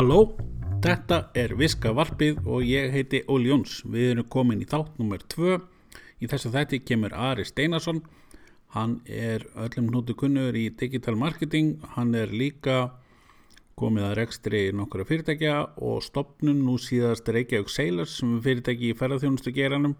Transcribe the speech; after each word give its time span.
Halló, 0.00 0.30
þetta 0.80 1.16
er 1.36 1.52
Viska 1.60 1.90
Varpið 1.92 2.38
og 2.48 2.62
ég 2.64 2.86
heiti 2.94 3.18
Óli 3.28 3.50
Jóns. 3.50 3.82
Við 3.84 4.14
erum 4.14 4.26
komin 4.32 4.62
í 4.64 4.68
þátt 4.70 4.94
nummer 4.96 5.20
2. 5.34 5.58
Í 6.24 6.28
þessu 6.30 6.48
þætti 6.54 6.78
kemur 6.88 7.12
Ari 7.12 7.44
Steinarsson. 7.44 8.00
Hann 8.72 8.94
er 9.04 9.44
öllum 9.60 9.90
hnútu 9.90 10.14
kunnur 10.16 10.56
í 10.56 10.70
digital 10.72 11.18
marketing. 11.20 11.74
Hann 11.98 12.16
er 12.16 12.32
líka 12.32 12.94
komið 13.76 14.06
að 14.06 14.14
rekstri 14.22 14.62
nokkura 14.72 15.04
fyrirtækja 15.04 15.58
og 15.76 16.00
stopnun 16.06 16.64
nú 16.64 16.78
síðast 16.80 17.28
Reykjavík 17.28 17.68
Sailors 17.68 18.16
sem 18.22 18.32
er 18.38 18.42
fyrirtæki 18.48 18.94
í 18.94 18.96
ferðarþjónustu 19.02 19.52
geranum. 19.52 19.98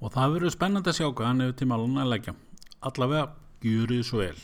Og 0.00 0.16
það 0.16 0.38
verður 0.38 0.56
spennandi 0.56 0.94
að 0.94 1.00
sjá 1.02 1.10
hvað 1.10 1.28
hann 1.28 1.44
hefur 1.44 1.60
til 1.60 1.70
málun 1.74 2.00
að 2.00 2.10
leggja. 2.14 2.36
Allavega, 2.80 3.28
gjur 3.68 3.92
þið 3.98 4.02
svo 4.08 4.24
vel. 4.24 4.42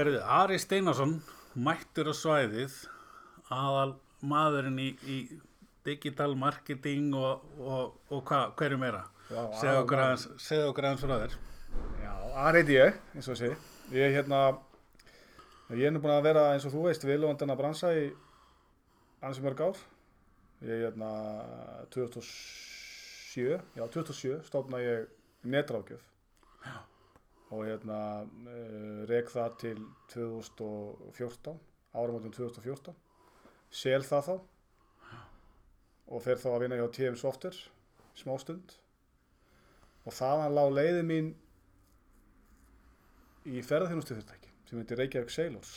Herðu, 0.00 0.24
Ari 0.40 0.62
Steinarsson 0.64 1.18
mættur 1.52 2.08
á 2.08 2.14
svæðið 2.16 2.80
aðal 3.52 3.96
maðurinn 4.24 4.78
í, 4.80 4.90
í 5.04 5.18
digital 5.84 6.32
marketing 6.38 7.12
og, 7.18 7.42
og, 7.60 7.98
og 8.08 8.22
hva, 8.24 8.46
hverju 8.56 8.78
meira 8.80 9.04
Já, 9.28 9.42
segðu 9.60 10.70
okkur 10.70 10.86
aðeins 10.88 11.04
frá 11.04 11.16
þér 11.16 11.36
Já, 12.02 12.12
það 12.34 12.58
heiti 12.58 12.76
ég, 12.76 12.96
eins 13.16 13.28
og 13.32 13.38
sé. 13.38 13.50
Ég 13.94 14.06
er 14.08 14.14
hérna, 14.18 14.40
ég 15.72 15.88
er 15.88 15.94
nú 15.94 16.02
búin 16.02 16.14
að 16.14 16.26
vera 16.28 16.44
eins 16.54 16.66
og 16.68 16.74
þú 16.74 16.86
veist 16.88 17.06
viðlóðandana 17.06 17.56
bransa 17.58 17.92
í 17.96 18.06
ansi 19.24 19.44
mörg 19.44 19.62
ár. 19.64 19.82
Ég 20.64 20.72
er 20.74 20.82
hérna 20.86 21.10
2007, 21.94 23.60
já 23.76 23.84
2007 23.84 24.40
stofna 24.48 24.80
ég 24.82 25.08
netrákjöf 25.44 26.10
og 27.54 27.66
hérna 27.68 27.98
uh, 28.24 29.02
rek 29.06 29.28
það 29.30 29.58
til 29.60 29.82
2014, 30.14 31.58
áramótin 31.94 32.32
2014. 32.34 32.94
Sel 33.74 34.02
það 34.06 34.28
þá. 34.28 34.34
Og 36.14 36.22
fer 36.22 36.38
þá 36.38 36.48
að 36.52 36.60
vinna 36.64 36.78
hjá 36.78 36.86
TM 36.94 37.18
Software 37.18 37.58
smástund. 38.14 38.76
Og 40.04 40.14
þaðan 40.14 40.54
lág 40.54 40.72
leiði 40.76 41.02
mín 41.08 41.32
í 43.48 43.60
ferðarþjónustu 43.64 44.16
fyrirtæki 44.16 44.52
sem 44.68 44.80
heitir 44.80 45.00
Reykjavík 45.00 45.32
Sailors 45.32 45.72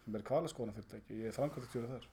sem 0.00 0.14
er 0.16 0.24
kvalaskóna 0.24 0.72
fyrirtæki, 0.72 1.18
ég 1.20 1.28
er 1.28 1.36
framkvæmtastjóri 1.36 1.90
þar. 1.90 2.06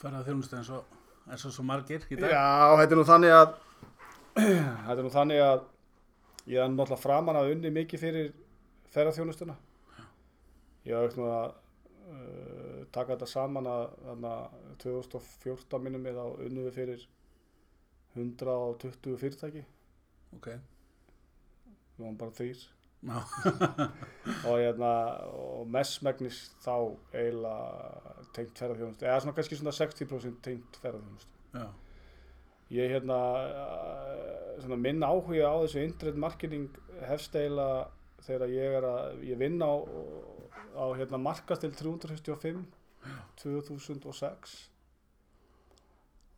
Ferða 0.00 0.22
þjónustu 0.28 0.58
eins 0.58 0.70
og 0.72 0.98
eins 1.28 1.44
og 1.46 1.54
svo 1.54 1.64
margir 1.66 2.06
í 2.10 2.18
dag? 2.18 2.32
Já, 2.32 2.76
þetta 2.80 2.94
er 2.94 3.00
nú 3.00 3.06
þannig 3.08 3.34
að 3.36 3.52
þetta 4.86 4.96
er 4.96 5.04
nú 5.06 5.12
þannig 5.12 5.42
að 5.44 5.66
ég 6.50 6.62
er 6.62 6.72
náttúrulega 6.72 7.02
framan 7.02 7.38
að 7.38 7.52
unni 7.54 7.72
mikið 7.74 8.02
fyrir 8.02 8.32
ferðarþjónustuna 8.94 9.56
ég 10.88 10.96
hef 10.96 11.04
ekkert 11.04 11.20
nú 11.20 11.28
að 11.30 11.52
uh, 12.12 12.61
taka 12.94 13.14
þetta 13.14 13.30
saman 13.30 13.70
að 13.70 13.86
þarna 14.02 14.34
2014 14.84 15.84
minnum 15.86 16.06
við 16.06 16.20
á 16.20 16.26
unnu 16.26 16.66
við 16.68 16.76
fyrir 16.76 17.08
120 18.18 19.18
fyrirtæki. 19.20 19.64
Ok. 20.36 20.52
Við 21.96 22.06
varum 22.06 22.20
bara 22.20 22.36
þrýr 22.36 22.62
Já. 23.02 23.18
og, 24.48 24.58
hérna, 24.60 24.90
og 25.34 25.66
mestmægnis 25.74 26.52
þá 26.62 26.74
eiginlega 27.10 28.26
tengt 28.36 28.60
ferðarþjónustu 28.60 29.08
eða 29.08 29.22
svona 29.24 29.34
kannski 29.34 29.58
svona 29.58 29.72
60% 29.74 30.38
tengt 30.44 30.78
ferðarþjónustu 30.78 31.58
Já. 31.58 31.66
ég 32.76 32.94
hérna 32.94 33.18
eh, 33.42 34.60
svona 34.62 34.78
minn 34.84 35.02
áhuga 35.02 35.50
á 35.50 35.56
þessu 35.64 35.82
internet 35.82 36.20
marketing 36.22 36.78
hefst 37.08 37.34
eiginlega 37.34 37.88
þegar 38.22 38.54
ég 38.54 38.78
er 38.78 38.86
að 38.86 39.26
ég 39.32 39.42
vinn 39.42 39.58
á, 39.66 39.72
á 40.78 40.84
hérna 40.94 41.18
markastil 41.18 41.72
365 41.74 42.62
2006 43.42 44.68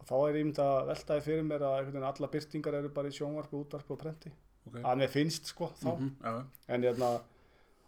og 0.01 0.07
þá 0.09 0.15
er 0.29 0.39
ég 0.39 0.45
myndi 0.49 0.63
að 0.65 0.89
veltaði 0.91 1.25
fyrir 1.29 1.47
mér 1.49 1.63
að 1.65 1.97
alla 2.11 2.29
byrtingar 2.35 2.75
eru 2.81 2.89
bara 2.93 3.09
í 3.09 3.17
sjónvarpu, 3.17 3.63
útvarpu 3.65 3.95
og 3.97 4.01
prenti 4.03 4.33
ok 4.69 4.81
að 4.83 4.99
mér 5.03 5.13
finnst 5.13 5.47
sko 5.53 5.71
þá 5.81 5.91
Mhm, 5.95 6.11
já. 6.23 6.45
en 6.69 6.83
hérna 6.83 7.11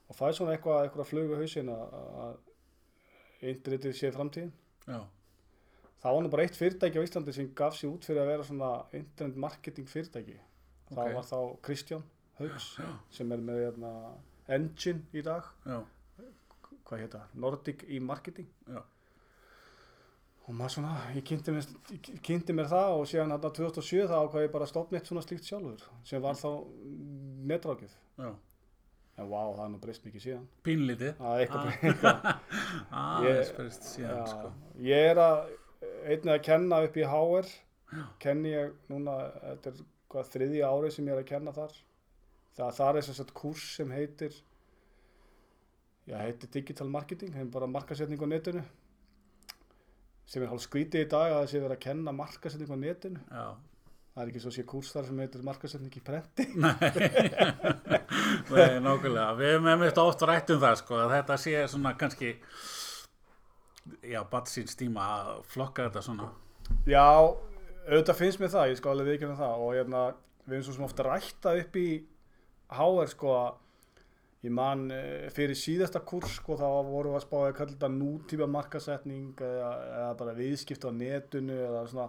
og 0.08 0.14
það 0.16 0.28
er 0.28 0.32
svona 0.38 0.56
eitthvað, 0.56 0.82
eitthvað 0.88 1.06
flugu 1.10 1.36
hausinn 1.40 1.68
að 1.68 1.94
að 2.24 2.36
internetið 3.42 3.94
sé 3.98 4.10
framtíðin 4.12 4.52
Já. 4.86 5.00
það 6.02 6.12
var 6.14 6.22
nú 6.22 6.30
bara 6.30 6.42
eitt 6.46 6.56
fyrirtæki 6.56 6.98
á 6.98 7.06
Íslandi 7.06 7.32
sem 7.34 7.50
gaf 7.54 7.74
sér 7.76 7.90
út 7.92 8.04
fyrir 8.04 8.22
að 8.22 8.26
vera 8.32 8.44
svona 8.44 8.70
internet 8.92 9.36
marketing 9.36 9.88
fyrirtæki 9.88 10.38
það 10.90 11.02
Ok. 11.04 11.14
var 11.14 11.24
þá 11.24 11.60
Kristján 11.62 12.02
Haugs 12.38 12.78
sem 13.10 13.32
er 13.32 13.38
með 13.38 13.60
hérna, 13.64 13.92
Engine 14.48 15.02
í 15.12 15.22
dag 15.24 15.42
Já. 15.66 15.82
Hvað 16.86 17.02
heita, 17.04 17.22
Nordic 17.34 17.84
e-marketing 17.90 18.48
Já. 18.70 18.80
og 20.46 20.54
maður 20.54 20.74
svona, 20.76 20.96
ég 21.16 21.24
kynnti 21.26 21.54
mér, 21.54 21.68
ég 21.92 22.10
kynnti 22.26 22.56
mér 22.56 22.70
það 22.70 22.96
og 22.96 23.06
síðan 23.10 23.34
hérna 23.34 23.52
2007 23.58 24.08
þá 24.10 24.16
ákvað 24.22 24.46
ég 24.46 24.52
bara 24.54 24.68
eitt 24.98 25.10
svona 25.10 25.24
slíkt 25.26 25.48
sjálfur 25.48 25.86
sem 26.06 26.22
var 26.22 26.38
þá 26.38 26.50
netrákjöf 27.52 27.96
en 29.16 29.30
vá, 29.30 29.40
það 29.56 29.62
er 29.64 29.70
nú 29.72 29.78
breyst 29.80 30.04
mikið 30.04 30.22
síðan. 30.26 30.48
Pínlítið 30.66 31.12
það 31.20 31.36
er 31.36 31.44
eitthvað, 31.46 32.26
síðan 33.94 34.18
Já, 34.18 34.26
sko. 34.32 34.50
ég 34.84 35.10
er 35.12 35.20
að 35.22 35.38
einnig 36.06 36.32
að 36.34 36.42
kenna 36.50 36.80
upp 36.84 36.98
í 37.00 37.06
HR 37.06 37.48
kenni 38.22 38.52
ég 38.52 38.74
núna 38.90 39.14
þetta 39.40 39.72
er 39.72 39.80
hvað 40.12 40.32
þriðja 40.34 40.72
árið 40.72 40.94
sem 40.96 41.08
ég 41.08 41.16
er 41.16 41.22
að 41.22 41.30
kenna 41.30 41.54
þar. 41.56 41.78
Það, 42.56 42.70
það 42.78 43.00
er 43.00 43.06
þess 43.08 43.22
að 43.24 43.32
kurs 43.40 43.64
sem 43.78 43.90
heitir 43.94 44.36
já, 46.06 46.16
heitir 46.22 46.52
digital 46.54 46.90
marketing 46.90 47.34
hefur 47.36 47.52
bara 47.60 47.70
markasetning 47.70 48.20
á 48.22 48.28
netinu 48.30 48.62
sem 50.26 50.42
er 50.42 50.50
hálf 50.50 50.64
skrítið 50.66 51.06
í 51.06 51.08
dag 51.10 51.32
að 51.32 51.40
það 51.40 51.48
sé 51.52 51.62
verið 51.62 51.76
að 51.76 51.84
kenna 51.86 52.14
markasetning 52.14 52.70
á 52.70 52.78
netinu 52.82 53.20
Já. 53.30 53.46
það 54.14 54.22
er 54.22 54.30
ekki 54.32 54.42
svo 54.42 54.52
sé 54.54 54.64
kurs 54.66 54.92
þar 54.94 55.08
sem 55.10 55.20
heitir 55.22 55.44
markasetning 55.46 55.98
í 55.98 56.02
prenti 56.06 56.46
Nei, 58.46 58.78
nákvæmlega. 58.80 59.34
Við 59.38 59.52
hefum 59.52 59.68
einmitt 59.70 59.98
oft 60.00 60.22
rætt 60.26 60.50
um 60.54 60.60
það, 60.62 60.76
sko, 60.80 60.98
að 61.02 61.12
þetta 61.16 61.36
sé 61.42 61.54
svona 61.70 61.92
kannski, 61.98 62.30
já, 64.06 64.20
batsins 64.30 64.78
tíma 64.78 65.04
að 65.16 65.30
flokka 65.50 65.88
þetta 65.88 66.02
svona. 66.06 66.28
Já, 66.88 67.02
auðvitað 67.90 68.20
finnst 68.20 68.42
mér 68.42 68.52
það, 68.54 68.70
ég 68.72 68.80
skal 68.80 68.92
alveg 68.94 69.10
viðkjöna 69.12 69.38
það 69.40 69.64
og 69.66 69.74
hérna, 69.76 70.02
við 70.46 70.56
erum 70.56 70.66
svo 70.68 70.76
sem 70.78 70.86
ofta 70.86 71.06
rætta 71.06 71.54
upp 71.60 71.78
í 71.82 71.86
HR 72.78 73.12
sko 73.12 73.34
að 73.36 73.60
ég 74.46 74.54
man 74.54 74.86
eh, 74.94 75.26
fyrir 75.34 75.58
síðasta 75.58 76.02
kurs 76.06 76.38
sko 76.38 76.56
þá 76.60 76.66
vorum 76.86 77.14
við 77.14 77.18
að 77.20 77.26
spáði 77.26 77.48
að 77.50 77.58
kalla 77.58 77.74
þetta 77.74 77.90
nútíma 77.96 78.48
markasetning 78.52 79.42
eða, 79.42 79.72
eða 79.98 80.14
bara 80.20 80.36
viðskipta 80.36 80.92
á 80.92 80.98
netinu 80.98 81.58
eða 81.66 81.84
svona 81.90 82.08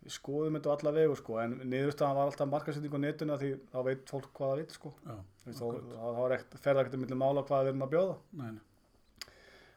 við 0.00 0.14
skoðum 0.14 0.56
þetta 0.56 0.72
á 0.72 0.74
alla 0.76 0.94
vegu 0.96 1.18
sko 1.18 1.38
en 1.42 1.58
niðurstaðan 1.68 2.16
var 2.16 2.30
alltaf 2.30 2.50
markasetning 2.50 2.96
á 2.96 3.04
netinu 3.04 3.38
því 3.40 3.52
þá 3.72 3.78
veit 3.88 4.12
fólk 4.14 4.30
hvað 4.36 4.52
það 4.52 4.62
veit 4.62 4.76
sko. 4.76 4.92
Já, 5.04 5.16
þá, 5.44 5.60
þá, 5.60 6.00
þá 6.00 6.22
er 6.24 6.36
ekkert 6.36 6.58
ferða 6.64 6.84
ekkert 6.84 7.02
milli 7.04 7.20
mála 7.20 7.44
hvað 7.48 7.64
við 7.66 7.72
erum 7.72 7.86
að 7.86 7.94
bjóða. 7.94 8.16
Nei, 8.40 8.50
nei. 8.56 8.64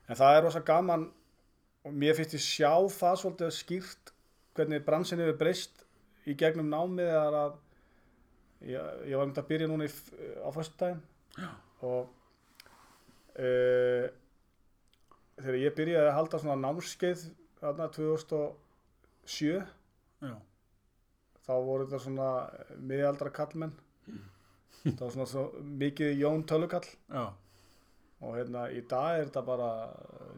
En 0.08 0.20
það 0.20 0.38
er 0.38 0.46
rosa 0.48 0.64
gaman 0.68 1.06
og 1.84 1.96
mér 2.00 2.16
finnst 2.18 2.38
ég 2.38 2.44
sjá 2.44 2.74
það 2.96 3.20
svolítið 3.22 3.56
skýrt 3.58 4.14
hvernig 4.56 4.86
bransin 4.88 5.22
hefur 5.24 5.40
breyst 5.40 5.84
í 6.30 6.36
gegnum 6.40 6.70
námið 6.72 7.12
er 7.12 7.38
að 7.40 7.56
ég, 8.68 8.92
ég 9.12 9.18
var 9.20 9.28
myndið 9.28 9.44
að 9.44 9.50
byrja 9.50 9.70
núna 9.72 9.88
í, 9.88 9.92
á 10.40 10.50
föstudaginn 10.56 11.02
og 11.84 12.10
uh, 13.40 14.06
þegar 15.40 15.60
ég 15.60 15.78
byrjaði 15.78 16.10
að 16.10 16.18
halda 16.18 16.42
svona 16.44 16.60
námskeið 16.68 17.28
þarna 17.62 17.88
2007 17.96 19.64
Já. 20.24 20.36
þá 21.44 21.54
voru 21.68 21.88
þetta 21.88 22.04
svona 22.06 22.30
miðaldra 22.80 23.34
kallmenn 23.34 23.76
það 24.84 25.06
var 25.06 25.14
svona 25.16 25.30
svo 25.32 25.46
mikið 25.84 26.18
Jón 26.22 26.46
Tölukall 26.50 26.88
Já. 26.88 27.26
og 28.24 28.38
hérna 28.38 28.68
í 28.72 28.82
dag 28.88 29.20
er 29.20 29.30
þetta 29.30 29.46
bara 29.48 29.70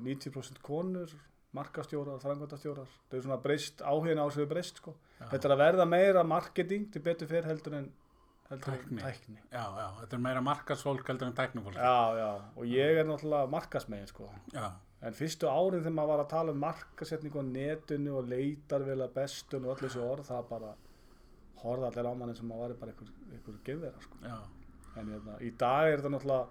90% 0.05 0.61
konur 0.65 1.13
markastjórar, 1.55 2.19
frangvöndastjórar 2.23 2.89
þau 3.09 3.17
er 3.17 3.23
svona 3.23 3.41
breyst, 3.41 3.83
áhugin 3.85 4.19
á 4.19 4.27
þessu 4.27 4.47
breyst 4.49 4.81
sko. 4.81 4.95
Þetta 5.21 5.47
er 5.47 5.53
að 5.55 5.61
verða 5.61 5.85
meira 5.87 6.23
marketing 6.27 6.89
til 6.91 7.01
betur 7.05 7.29
fyrir 7.29 7.47
heldur 7.47 7.77
en 7.77 7.85
Tækni. 8.49 9.01
tækni 9.01 9.39
Já, 9.51 9.63
já, 9.73 9.85
þetta 10.01 10.13
er 10.13 10.21
meira 10.21 10.41
markasfólk 10.45 11.07
heldur 11.09 11.27
en 11.27 11.33
tæknifólk. 11.33 11.75
já, 11.81 12.17
já, 12.19 12.41
og 12.55 12.65
ég 12.69 12.99
er 12.99 13.05
náttúrulega 13.09 13.49
markasmegin 13.49 14.07
sko. 14.07 14.29
Já. 14.53 14.71
en 15.01 15.13
fyrstu 15.13 15.47
árin 15.49 15.81
þegar 15.81 15.95
maður 15.97 16.07
var 16.13 16.19
að 16.25 16.29
tala 16.29 16.51
um 16.51 16.59
markasetningu 16.61 17.41
á 17.41 17.45
netinu 17.45 18.17
og 18.19 18.27
leitar 18.29 18.85
vel 18.85 19.01
að 19.01 19.13
bestun 19.17 19.65
og 19.65 19.73
allir 19.75 19.89
þessu 19.89 20.01
orð 20.05 20.29
það 20.29 20.47
bara 20.49 20.73
horfða 21.63 21.89
allir 21.89 22.05
á 22.09 22.13
mann 22.15 22.29
eins 22.29 22.39
og 22.41 22.47
maður 22.51 22.69
var 22.69 22.77
bara 22.83 22.91
einhver, 22.93 23.09
einhver 23.33 23.57
gefvera 23.65 24.01
sko. 24.01 24.17
Já. 24.23 24.37
en 24.95 25.09
hérna, 25.11 25.39
í 25.41 25.49
dag 25.57 25.89
er 25.91 25.97
þetta 25.99 26.13
náttúrulega 26.15 26.47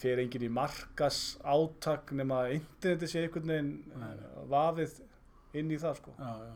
fyrir 0.00 0.22
enginn 0.24 0.46
í 0.46 0.52
markas 0.52 1.38
átak 1.44 2.12
nema 2.16 2.48
interneti 2.54 3.08
sé 3.10 3.24
einhvern 3.24 3.48
veginn 3.52 3.72
vafið 4.48 5.00
inn 5.54 5.70
í 5.72 5.78
það 5.80 5.96
sko. 6.02 6.14
Já, 6.18 6.32
já. 6.46 6.52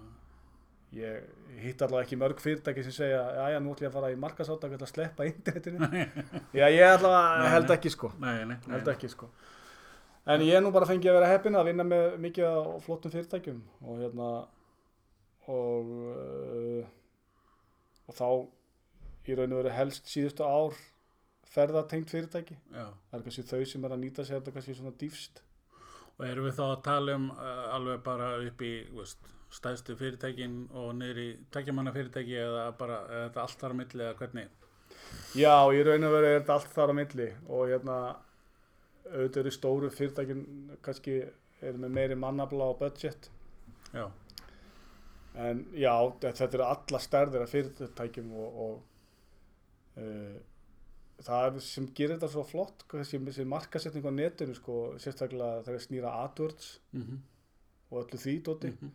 Ég 0.99 1.59
hitt 1.65 1.83
allavega 1.83 2.07
ekki 2.07 2.19
mörg 2.21 2.41
fyrirtæki 2.43 2.85
sem 2.87 2.95
segja 2.95 3.21
já 3.55 3.59
nú 3.63 3.75
ætlum 3.75 3.87
ég 3.87 3.91
að 3.91 3.99
fara 3.99 4.13
í 4.13 4.19
ætla 4.79 4.89
að 4.89 4.93
sleppa 4.93 5.27
internetinu 5.29 5.91
já 6.61 6.67
ég 6.71 6.87
allavega 6.89 7.53
held 7.55 7.75
ekki 7.77 7.93
sko 7.95 8.13
Nei, 8.19 8.33
nei, 8.45 8.57
nei. 8.57 8.73
held 8.75 8.91
ekki 8.95 9.13
sko 9.13 9.31
En 10.25 10.41
ég 10.41 10.57
er 10.57 10.63
nú 10.65 10.71
bara 10.73 10.89
fengið 10.89 11.11
að 11.13 11.17
vera 11.19 11.31
heppin 11.35 11.57
að 11.59 11.67
vinna 11.69 11.85
með 11.85 12.15
mikið 12.25 12.47
á 12.49 12.57
flottum 12.81 13.13
fyrirtækjum 13.13 13.59
og 13.85 13.99
hérna 14.01 14.29
og, 15.53 15.91
uh, 16.09 16.87
og 18.09 18.17
þá 18.17 18.29
í 19.29 19.37
raun 19.37 19.53
og 19.53 19.61
veru 19.61 19.75
helst 19.77 20.09
síðustu 20.09 20.47
ár 20.49 20.79
ferðatengt 21.55 22.09
fyrirtæki. 22.13 22.57
já. 22.73 22.87
Það 23.11 23.19
er 23.19 23.27
kannski 23.27 23.45
þau 23.51 23.67
sem 23.69 23.85
er 23.85 23.95
að 23.95 24.01
nýta 24.01 24.25
sér 24.25 24.41
þetta 24.41 24.55
kannski 24.57 24.79
svona 24.79 24.95
dýfst. 25.03 25.43
Og 26.17 26.25
erum 26.31 26.49
við 26.49 26.57
þá 26.57 26.65
að 26.71 26.83
tala 26.89 27.19
um 27.21 27.29
uh, 27.35 27.63
alveg 27.77 28.03
bara 28.07 28.31
upp 28.49 28.65
í 28.65 28.73
veist, 28.97 29.29
stæðstu 29.55 29.97
fyrirtækin 29.99 30.57
og 30.75 30.93
niður 30.99 31.21
í 31.23 31.29
tækjamanna 31.55 31.93
fyrirtæki 31.95 32.37
eða 32.43 32.67
bara 32.79 33.01
er 33.07 33.27
þetta 33.29 33.45
allt 33.45 33.61
þar 33.63 33.75
á 33.75 33.81
milli 33.81 34.05
eða 34.07 34.19
hvernig? 34.21 34.53
Já, 35.39 35.55
í 35.75 35.83
raun 35.87 36.09
og 36.09 36.15
veru 36.15 36.31
er 36.31 36.41
þetta 36.41 36.57
allt 36.59 36.73
þar 36.75 36.93
á 36.93 36.95
milli 37.01 37.29
og 37.47 37.71
hérna 37.71 37.99
auðvitað 39.05 39.41
eru 39.43 39.53
stóru 39.55 39.91
fyrirtækin 39.93 40.45
kannski 40.85 41.19
eru 41.65 41.83
með 41.83 41.95
meiri 41.99 42.19
mannabla 42.19 42.71
og 42.73 42.81
budget 42.81 43.31
Já, 43.95 44.09
en 45.45 45.61
já, 45.77 45.93
þetta 46.25 46.51
eru 46.51 46.67
alla 46.67 47.01
stærðir 47.03 47.45
af 47.45 47.53
fyrirtækjum 47.53 48.33
og, 48.41 48.59
og 48.65 50.03
uh, 50.03 50.41
það 51.23 51.61
sem 51.63 51.87
gerir 51.95 52.17
þetta 52.17 52.33
svo 52.33 52.43
flott 52.49 52.83
þessi, 52.91 53.21
þessi 53.29 53.47
markasetning 53.47 54.09
á 54.09 54.13
netinu 54.17 54.57
sko, 54.59 54.81
sérstaklega 54.99 55.63
þegar 55.63 55.79
það 55.79 55.87
snýra 55.87 56.17
AdWords 56.25 56.75
mm 56.97 57.23
og 57.95 58.01
öllu 58.03 58.19
því 58.19 58.35
dóti 58.43 58.71
-hmm. 58.73 58.91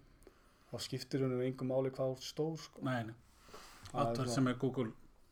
Þá 0.72 0.80
skiptir 0.86 1.20
hún 1.24 1.34
um 1.38 1.42
engum 1.42 1.68
máli 1.72 1.90
hvað 1.92 2.18
stór 2.22 2.58
sko. 2.58 2.82
Nei, 2.86 3.04
nei. 3.04 3.16
Það 3.92 4.02
er 4.02 4.06
Allt 4.08 4.18
svona- 4.18 4.34
sem 4.36 4.48
er 4.48 4.54
Google, 4.54 4.92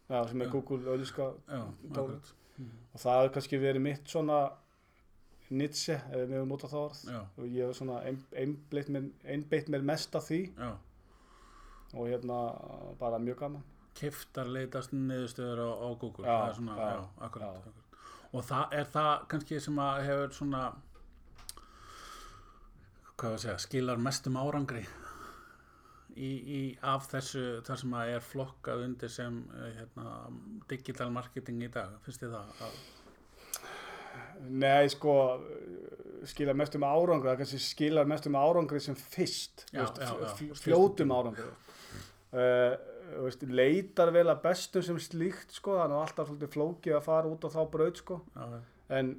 já, 0.10 0.28
sem 0.28 0.42
er. 0.42 0.50
Google 0.50 0.80
akkurat. 1.92 2.34
Mm. 2.58 2.72
og 2.94 3.00
það 3.00 3.20
hefur 3.22 3.34
kannski 3.34 3.58
verið 3.62 3.82
mitt 3.82 4.08
svona 4.10 4.52
nitsi, 5.52 5.94
ef 5.94 6.16
við 6.28 6.32
hefum 6.34 6.50
notað 6.50 6.72
það 6.74 6.86
orð 6.88 7.02
Já, 7.12 7.20
og 7.38 7.44
ég 7.46 7.68
hef 7.68 7.76
svona 7.78 8.00
ein- 8.04 8.26
einbeitt 8.36 8.90
mér, 8.90 9.12
einbeitt 9.26 9.70
mér 9.70 9.84
mest 9.84 10.16
af 10.16 10.24
því 10.28 10.40
já. 10.58 10.72
og 11.94 12.08
hérna 12.08 12.40
bara 13.00 13.18
mjög 13.20 13.38
gaman 13.40 13.64
Kiftar 13.94 14.46
leitast 14.46 14.92
niðurstöður 14.92 15.58
á, 15.58 15.70
á 15.86 15.90
Google. 16.00 16.26
Já, 16.26 16.42
það 16.42 16.50
er 16.50 16.54
svona, 16.54 16.76
já, 16.78 16.90
já, 16.98 17.08
akkurat, 17.26 17.56
akkurat. 17.58 17.74
Og 18.34 18.44
það 18.44 18.74
er 18.74 18.84
það 18.86 19.28
kannski 19.28 19.60
sem 19.62 19.76
að 19.76 20.02
hefur 20.06 20.30
svona, 20.34 20.74
hvað 23.18 23.30
var 23.32 23.38
að 23.38 23.44
segja, 23.46 23.58
skilar 23.64 23.98
mestum 23.98 24.36
árangri 24.38 24.84
í, 26.18 26.32
í 26.58 26.62
af 26.86 27.08
þessu, 27.12 27.44
það 27.68 27.82
sem 27.84 27.96
að 28.00 28.12
er 28.16 28.26
flokkað 28.26 28.84
undir 28.88 29.12
sem 29.14 29.40
eh, 29.56 29.72
hérna, 29.80 30.14
digital 30.72 31.10
marketing 31.14 31.64
í 31.66 31.72
dag, 31.74 31.98
finnst 32.06 32.24
þið 32.24 32.36
það? 32.38 32.64
Að, 32.68 32.80
Nei, 34.48 34.90
sko 34.94 35.14
skilar 36.30 36.58
mest 36.58 36.76
um 36.78 36.86
árangri, 36.86 37.30
það 37.30 37.40
kannski 37.42 37.62
skilar 37.62 38.10
mest 38.10 38.28
um 38.30 38.38
árangri 38.38 38.82
sem 38.84 38.98
fyrst 38.98 39.66
Já, 39.72 39.84
veist, 39.84 40.02
já, 40.02 40.12
já. 40.22 40.58
fljótum 40.62 41.14
árangri. 41.14 41.48
Uh, 42.34 42.76
veist, 43.24 43.46
leitar 43.50 44.12
vel 44.14 44.28
að 44.30 44.44
bestum 44.46 44.86
sem 44.86 45.00
slíkt 45.02 45.56
sko, 45.58 45.78
þannig 45.80 45.98
að 45.98 46.04
alltaf 46.06 46.30
svolítið 46.30 46.54
flókið 46.54 46.98
að 46.98 47.08
fara 47.08 47.32
út 47.32 47.48
á 47.48 47.50
þá 47.54 47.62
braut 47.74 48.02
sko, 48.02 48.20
já, 48.36 48.60
en 49.00 49.16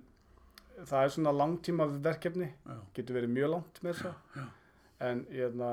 það 0.87 1.05
er 1.05 1.15
svona 1.15 1.35
langtíma 1.35 1.89
verkefni 2.05 2.53
getur 2.95 3.19
verið 3.19 3.35
mjög 3.35 3.55
langt 3.57 3.81
með 3.83 4.03
það 4.05 4.45
en 5.01 5.25
hérna, 5.31 5.71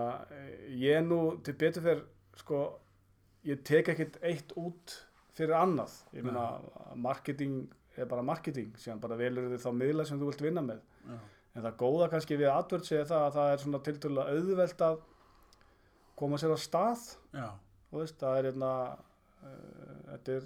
ég 0.69 1.00
er 1.00 1.06
nú 1.06 1.19
til 1.45 1.56
betur 1.57 1.81
fyrir 1.86 2.04
sko, 2.38 2.60
ég 3.48 3.63
tek 3.66 3.88
ekkert 3.94 4.19
eitt 4.22 4.51
út 4.60 4.94
fyrir 5.36 5.56
annað. 5.57 5.95
Ég 6.13 6.24
meina 6.27 6.44
marketing 6.95 7.66
er 7.98 8.06
bara 8.12 8.22
marketing 8.25 8.74
síðan 8.77 9.00
bara 9.01 9.16
velur 9.19 9.50
þið 9.54 9.63
þá 9.63 9.72
miðla 9.80 10.06
sem 10.06 10.19
þú 10.19 10.30
vilt 10.30 10.44
vinna 10.45 10.62
með. 10.66 10.81
Já, 11.07 11.18
en 11.56 11.63
það 11.63 11.77
góða 11.80 12.10
kannski 12.12 12.38
við 12.42 12.51
AdWords 12.51 12.92
er 12.92 13.06
það 13.10 13.25
að 13.30 13.36
það 13.39 13.51
er 13.56 13.62
svona 13.63 13.81
tiltölulega 13.88 14.36
auðvelt 14.36 14.81
að 14.89 14.98
koma 16.19 16.39
sér 16.42 16.56
á 16.56 16.60
stað. 16.60 17.06
Já, 17.36 17.48
og 17.92 18.01
veist, 18.01 18.18
það 18.19 18.38
er 18.39 18.50
hérna 18.50 18.71
uh, 19.45 19.95
þetta 20.12 20.36
er 20.36 20.45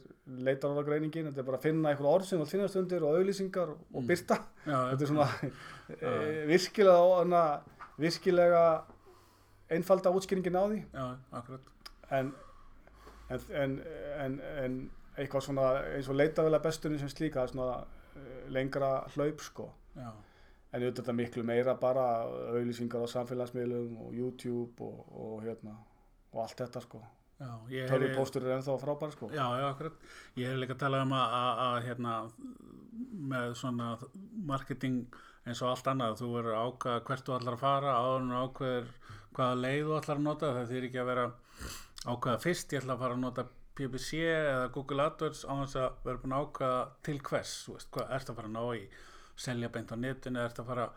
leitarorðagreiningin 0.50 1.28
þetta 1.30 1.42
er 1.44 1.48
bara 1.50 1.60
að 1.60 1.66
finna 1.68 1.92
einhver 1.94 2.10
orð 2.14 2.30
sem 2.30 2.42
þú 2.42 2.48
finnast 2.54 2.80
undir 2.80 3.06
og 3.06 3.18
auðlýsingar 3.20 3.74
og, 3.74 3.84
Mm. 3.90 4.08
byrta 4.10 4.38
já, 4.66 4.78
þetta 4.92 5.04
er 5.06 5.10
svona 5.10 5.28
e, 5.90 6.12
virkilega, 6.50 7.02
virkilega 8.00 8.64
einfalda 9.70 10.14
útskýringin 10.16 10.58
á 10.58 10.64
því. 10.66 10.80
Já, 10.94 11.06
en, 12.18 12.32
en, 13.30 13.44
en, 13.62 13.76
en, 14.26 14.40
en 14.64 14.80
eitthvað 15.20 15.46
svona 15.46 15.68
eins 15.94 16.10
og 16.10 16.18
leitavela 16.18 16.62
bestunni 16.64 17.00
sem 17.00 17.12
slíka 17.12 17.44
er 17.44 17.54
svona 17.54 17.84
eh, 18.16 18.50
lengra 18.56 19.04
hlaup 19.14 19.44
sko. 19.46 19.70
Já, 20.00 20.10
en 20.70 20.84
auðvitað 20.86 21.18
miklu 21.18 21.44
meira 21.46 21.76
bara 21.82 22.08
auðlýsingar 22.54 23.06
á 23.06 23.08
samfélagsmiðlum 23.10 23.96
og 24.06 24.12
YouTube 24.14 24.86
og, 24.86 25.00
og 25.10 25.40
hérna 25.46 25.78
og 26.30 26.44
allt 26.44 26.62
þetta 26.62 26.84
sko. 26.86 27.02
Tölvupóstur 27.40 28.44
er 28.44 28.58
ennþá 28.58 28.76
frábær 28.82 29.14
sko. 29.16 29.30
Já, 29.32 29.46
já, 29.56 29.66
akkurat. 29.70 29.96
Ég 30.36 30.52
hef 30.52 30.60
líka 30.60 30.76
að 30.76 30.82
tala 30.84 31.04
um 31.06 31.14
að, 31.16 31.36
að, 31.40 31.62
að 31.66 31.78
hérna, 31.88 32.16
með 33.32 33.54
svona 33.62 33.90
marketing 34.52 35.06
eins 35.50 35.62
og 35.64 35.72
allt 35.72 35.90
annað, 35.92 36.18
þú 36.22 36.30
verður 36.36 36.58
að 36.58 36.70
ákvaða 36.70 37.04
hvert 37.10 37.28
þú 37.28 37.36
ætlar 37.38 37.58
að 37.58 37.64
fara, 37.64 37.96
áður 38.00 38.28
þú 38.30 38.42
ákveður 38.46 38.92
hvaða 39.38 39.60
leið 39.64 39.82
þú 39.88 39.98
ætlar 40.00 40.20
að 40.20 40.26
nota, 40.28 40.54
það 40.58 40.74
þýr 40.74 40.88
ekki 40.90 41.02
að 41.02 41.10
vera 41.12 41.26
ákvaða 42.06 42.44
fyrst, 42.46 42.74
ég 42.76 42.84
ætla 42.84 42.96
að 42.96 43.04
fara 43.04 43.18
að 43.18 43.24
nota 43.26 43.48
PPC 43.80 44.24
eða 44.30 44.72
Google 44.76 45.06
AdWords 45.10 45.44
á 45.48 45.54
þess 45.64 45.80
að 45.80 46.02
vera 46.08 46.24
búin 46.24 46.36
að 46.36 46.48
ákvaða 46.48 46.82
til 47.08 47.20
hvers, 47.30 47.54
þú 47.66 47.78
veist, 47.78 47.92
hvað 47.96 48.16
ert 48.18 48.32
að 48.32 48.40
fara 48.42 48.52
að 48.52 48.58
ná 48.58 48.64
í, 48.80 48.82
selja 49.40 49.72
beint 49.76 49.94
á 49.94 49.98
netinu, 50.00 50.44
ert 50.44 50.64
að 50.64 50.74
fara 50.74 50.90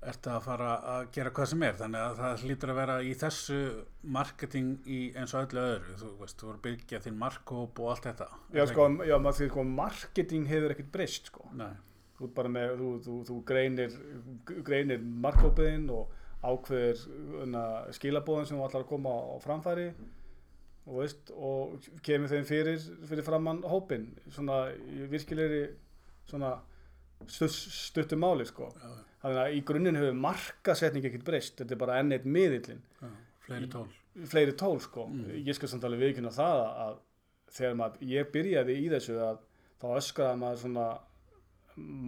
ertu 0.00 0.32
að 0.32 0.46
fara 0.46 0.70
að 0.94 1.08
gera 1.14 1.32
hvað 1.36 1.48
sem 1.50 1.64
er. 1.66 1.76
Þannig 1.76 2.02
að 2.02 2.20
það 2.20 2.44
hlýtur 2.44 2.72
að 2.72 2.78
vera 2.80 2.96
í 3.04 3.10
þessu 3.20 3.58
marketing 4.16 4.88
í 4.88 5.00
eins 5.18 5.34
og 5.36 5.44
öllu 5.44 5.64
öðru. 5.66 5.96
Þú 6.00 6.12
veist, 6.22 6.36
þú 6.40 6.48
voru 6.48 6.56
að 6.60 6.66
byggja 6.68 7.02
þinn 7.04 7.20
markkóp 7.20 7.82
og 7.84 7.92
allt 7.92 8.08
þetta. 8.08 8.28
Já, 8.56 8.64
sko, 8.70 8.88
já, 9.10 9.16
maður 9.20 9.50
sko, 9.52 9.64
marketing 9.76 10.48
hefur 10.48 10.74
ekkert 10.74 10.92
breyst, 10.94 11.28
sko. 11.32 11.44
Nei, 11.60 11.72
Þú, 12.20 12.30
með, 12.52 12.72
þú, 12.76 12.88
þú, 13.04 13.18
þú 13.28 13.36
greinir, 13.48 13.94
greinir 14.66 15.04
markkópiðinn 15.24 15.86
og 15.94 16.10
ákveðir 16.44 17.04
una, 17.44 17.62
skilabóðin 17.96 18.48
sem 18.48 18.58
þú 18.58 18.66
ætlar 18.66 18.84
að 18.84 18.90
koma 18.90 19.14
á 19.16 19.34
framfæri. 19.40 19.86
Og, 20.90 20.96
veist, 21.02 21.30
og 21.36 21.86
kemur 22.04 22.32
þeim 22.32 22.46
fyrir, 22.48 22.82
fyrir 23.08 23.24
framann 23.24 23.60
hópin, 23.68 24.08
svona 24.32 24.66
í 24.72 25.06
virkilegri 25.10 25.62
svona 26.28 26.54
stutt, 27.28 27.52
stuttum 27.52 28.22
máli, 28.24 28.46
sko. 28.48 28.70
já, 28.76 28.90
Þannig 29.20 29.42
að 29.42 29.54
í 29.54 29.60
grunninn 29.68 29.98
hefur 30.00 30.16
markasetning 30.16 31.04
ekkert 31.04 31.26
breyst, 31.26 31.58
þetta 31.58 31.76
er 31.76 31.80
bara 31.82 31.98
enn 32.00 32.16
eitt 32.16 32.24
miðillin 32.24 32.80
já, 32.80 33.10
fleiri 33.44 33.68
tól. 33.72 33.86
Fleiri 34.30 34.56
tól 34.58 34.80
sko. 34.82 35.06
Mm. 35.12 35.28
ég 35.46 35.56
skal 35.56 35.70
samt 35.70 35.84
alveg 35.86 36.08
viðkynna 36.08 36.32
það 36.34 36.62
að 36.86 36.98
þegar 37.54 37.76
maður, 37.78 38.08
ég 38.10 38.32
byrjaði 38.34 38.76
í 38.80 38.88
þessu 38.94 39.18
að 39.26 39.42
þá 39.80 39.86
öskraði 39.98 40.40
maður 40.40 40.62
svona 40.64 40.86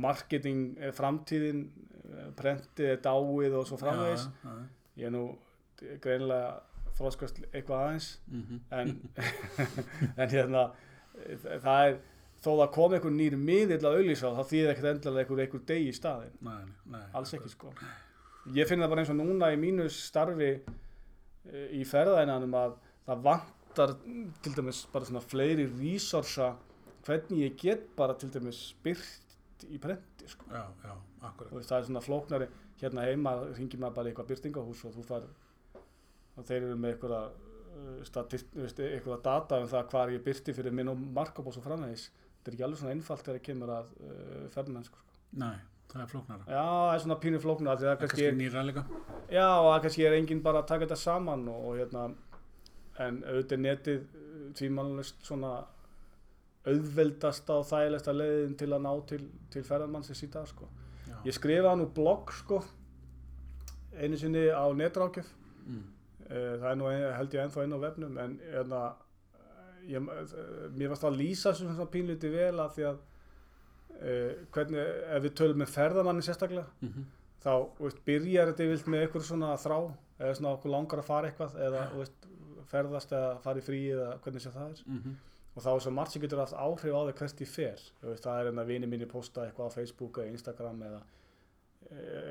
marketing 0.05 0.77
er 0.83 0.95
framtíðin 0.97 1.65
eh, 1.67 2.29
prentið 2.39 2.93
er 2.95 3.03
dáið 3.05 3.59
og 3.59 3.67
svo 3.69 3.79
framvegis. 3.81 4.29
Já, 4.29 4.53
já, 4.53 4.71
ég 5.01 5.09
er 5.09 5.15
nú 5.15 5.25
greinilega 6.03 6.61
þróskast 6.97 7.41
eitthvað 7.51 7.85
aðeins 7.87 8.09
mhm, 8.29 8.59
en, 8.77 8.95
en 10.21 10.33
hérna 10.33 10.67
eh, 11.17 11.47
það 11.63 11.87
er 11.89 11.99
þó 12.43 12.51
það 12.51 12.71
kom 12.75 12.97
einhver 12.97 13.15
nýr 13.15 13.39
miðill 13.39 13.81
að 13.81 13.99
auðlýsa 13.99 14.33
þá 14.37 14.43
þýðir 14.51 14.73
ekkert 14.73 14.91
endilega 14.93 15.25
einhver, 15.25 15.43
einhver 15.45 15.65
degi 15.71 15.91
í 15.91 15.97
staðin 15.97 16.39
nei, 16.43 16.63
nei, 16.91 17.03
alls 17.17 17.35
ekki 17.37 17.53
sko. 17.53 17.73
Ég 18.57 18.67
finn 18.67 18.83
það 18.83 18.91
bara 18.91 19.05
eins 19.05 19.13
og 19.13 19.21
núna 19.21 19.53
í 19.55 19.59
mínu 19.63 19.87
starfi 19.95 20.57
í 21.79 21.83
ferðaðinanum 21.87 22.57
að 22.59 22.75
það 23.07 23.25
vantar 23.29 23.95
mm, 23.99 24.27
til 24.43 24.55
dæmis 24.57 24.83
bara 24.93 25.09
svona 25.09 25.23
fleiri 25.25 25.67
resursa 25.71 26.53
hvernig 27.07 27.47
ég 27.47 27.57
get 27.59 27.87
bara 27.99 28.17
til 28.19 28.31
dæmis 28.35 28.61
byrt 29.63 29.75
í 29.75 29.81
prenti 29.81 30.29
sko. 30.29 30.45
já, 30.51 30.65
já, 30.85 30.93
og 30.93 31.25
akkurat 31.29 31.53
veist, 31.53 31.69
það 31.69 31.79
er 31.79 31.87
svona 31.87 32.03
flóknari. 32.03 32.49
Hérna 32.81 33.07
heima 33.07 33.35
ringir 33.57 33.81
maður 33.81 33.95
bara 33.97 34.09
í 34.09 34.13
eitthvað 34.13 34.31
byrtingahús 34.33 34.85
og 34.85 34.95
þú 34.97 35.05
far 35.07 35.27
og 36.37 36.47
þeir 36.47 36.63
eru 36.63 36.77
með 36.77 36.95
eitthvað 36.95 37.33
veist, 38.55 38.81
eitthvað 38.81 39.23
data 39.23 39.61
um 39.61 39.69
það 39.69 39.91
hvað 39.93 40.15
ég 40.17 40.25
byrti 40.25 40.55
fyrir 40.57 40.73
minn 40.73 40.89
og 40.89 40.99
markup 40.99 41.47
og 41.47 41.59
framvegis. 41.63 42.11
Þetta 42.39 42.51
er 42.51 42.57
ekki 42.57 42.67
alveg 42.67 42.81
svona 42.81 42.97
einfalt 42.97 43.23
þegar 43.23 43.39
það 43.39 43.47
kemur 43.47 43.71
að 43.77 43.93
uh, 44.03 44.49
ferðmennsku 44.51 44.99
sko. 44.99 45.21
nei, 45.39 45.59
það 45.93 46.03
er 46.03 46.11
flóknara. 46.11 46.47
Já, 46.49 46.65
það 46.65 46.95
er 46.95 47.05
svona 47.05 47.19
pínu 47.23 47.43
flóknar 47.43 47.79
því 47.79 47.87
það 47.87 47.89
það 47.89 47.95
er 47.95 48.01
kannski 48.03 48.27
kannski 48.27 48.41
nýra 48.41 48.65
líka. 48.67 48.83
Já, 49.31 49.47
og 49.61 49.71
kannski 49.85 50.07
er 50.09 50.17
enginn 50.19 50.43
bara 50.43 50.63
að 50.63 50.73
taka 50.73 50.89
þetta 50.89 50.99
saman 50.99 51.47
og, 51.53 51.69
og 51.69 51.79
hérna 51.79 52.09
en 53.03 53.23
auðvitað 53.23 53.55
er 53.57 53.63
netið 53.63 54.03
tvímannlust 54.59 55.23
svona 55.25 55.53
auðveldasta 56.69 57.59
og 57.59 57.67
þægilegsta 57.71 58.15
leiðin 58.15 58.55
til 58.59 58.71
að 58.71 58.85
ná 58.85 58.93
til, 59.09 59.23
til 59.51 59.65
ferðarmannsins 59.67 60.23
í 60.23 60.31
dag 60.33 60.47
sko. 60.51 60.69
Ég 61.27 61.35
skrifaði 61.35 61.83
nú 61.83 61.89
blogg 61.95 62.31
sko 62.35 62.63
einu 63.93 64.17
sinni 64.19 64.47
á 64.49 64.65
netrákjöf 64.73 65.29
mm, 65.67 65.83
Eh, 66.33 66.53
það 66.61 66.69
er 66.71 66.77
nú 66.81 66.91
held 66.91 67.35
ég 67.35 67.43
ennþá 67.45 67.65
inn 67.67 67.75
á 67.77 67.81
vefnum 67.83 68.21
en 68.23 68.37
hérna 68.41 68.83
ég, 69.89 70.05
mér 70.79 70.93
varst 70.93 71.05
að 71.05 71.19
lýsa 71.19 71.51
þessu 71.51 71.67
svona 71.67 71.91
pínluti 71.93 72.31
vel 72.33 72.55
að 72.63 72.77
því 72.77 72.87
að 72.89 73.01
uh, 73.99 74.31
hvernig, 74.55 74.87
ef 75.17 75.27
við 75.27 75.35
tölum 75.41 75.61
með 75.61 75.73
ferðamanni 75.75 76.25
sérstaklega, 76.25 76.71
mhm, 76.87 77.09
þá 77.43 77.53
þú 77.77 77.89
veist, 77.89 78.01
byrjar 78.07 78.53
þetta 78.53 78.69
yfirlt 78.69 78.89
með 78.95 79.05
eitthvað 79.05 79.27
svona 79.29 79.51
þrá 79.61 79.77
eða 80.23 80.39
svona 80.39 80.55
okkur 80.55 80.75
langar 80.77 81.03
að 81.03 81.11
fara 81.11 81.33
eitthvað 81.33 81.59
eða 81.67 81.85
veist, 81.99 82.29
ferðast 82.71 83.13
eða 83.19 83.35
fara 83.45 83.61
í 83.61 83.67
frí 83.67 83.83
eða 83.91 84.09
hvernig 84.25 84.47
sem 84.47 84.55
það 84.55 84.71
er. 84.71 84.83
Mhm, 84.87 85.19
og 85.55 85.63
þá 85.63 85.69
er 85.75 85.83
svo 85.85 85.91
margt 85.93 86.13
sem 86.15 86.23
getur 86.23 86.41
haft 86.41 86.55
áhrif 86.57 86.95
á 86.97 87.01
þig 87.09 87.17
hvert 87.21 87.41
ég 87.45 87.49
fer. 87.53 87.81
Það 88.03 88.39
er 88.41 88.51
en 88.53 88.59
að 88.63 88.71
vini 88.73 88.87
mínir 88.89 89.11
posta 89.11 89.45
eitthvað 89.47 89.69
á 89.69 89.77
Facebook 89.77 90.19
eða 90.23 90.33
Instagram 90.33 90.83
eða, 90.89 91.01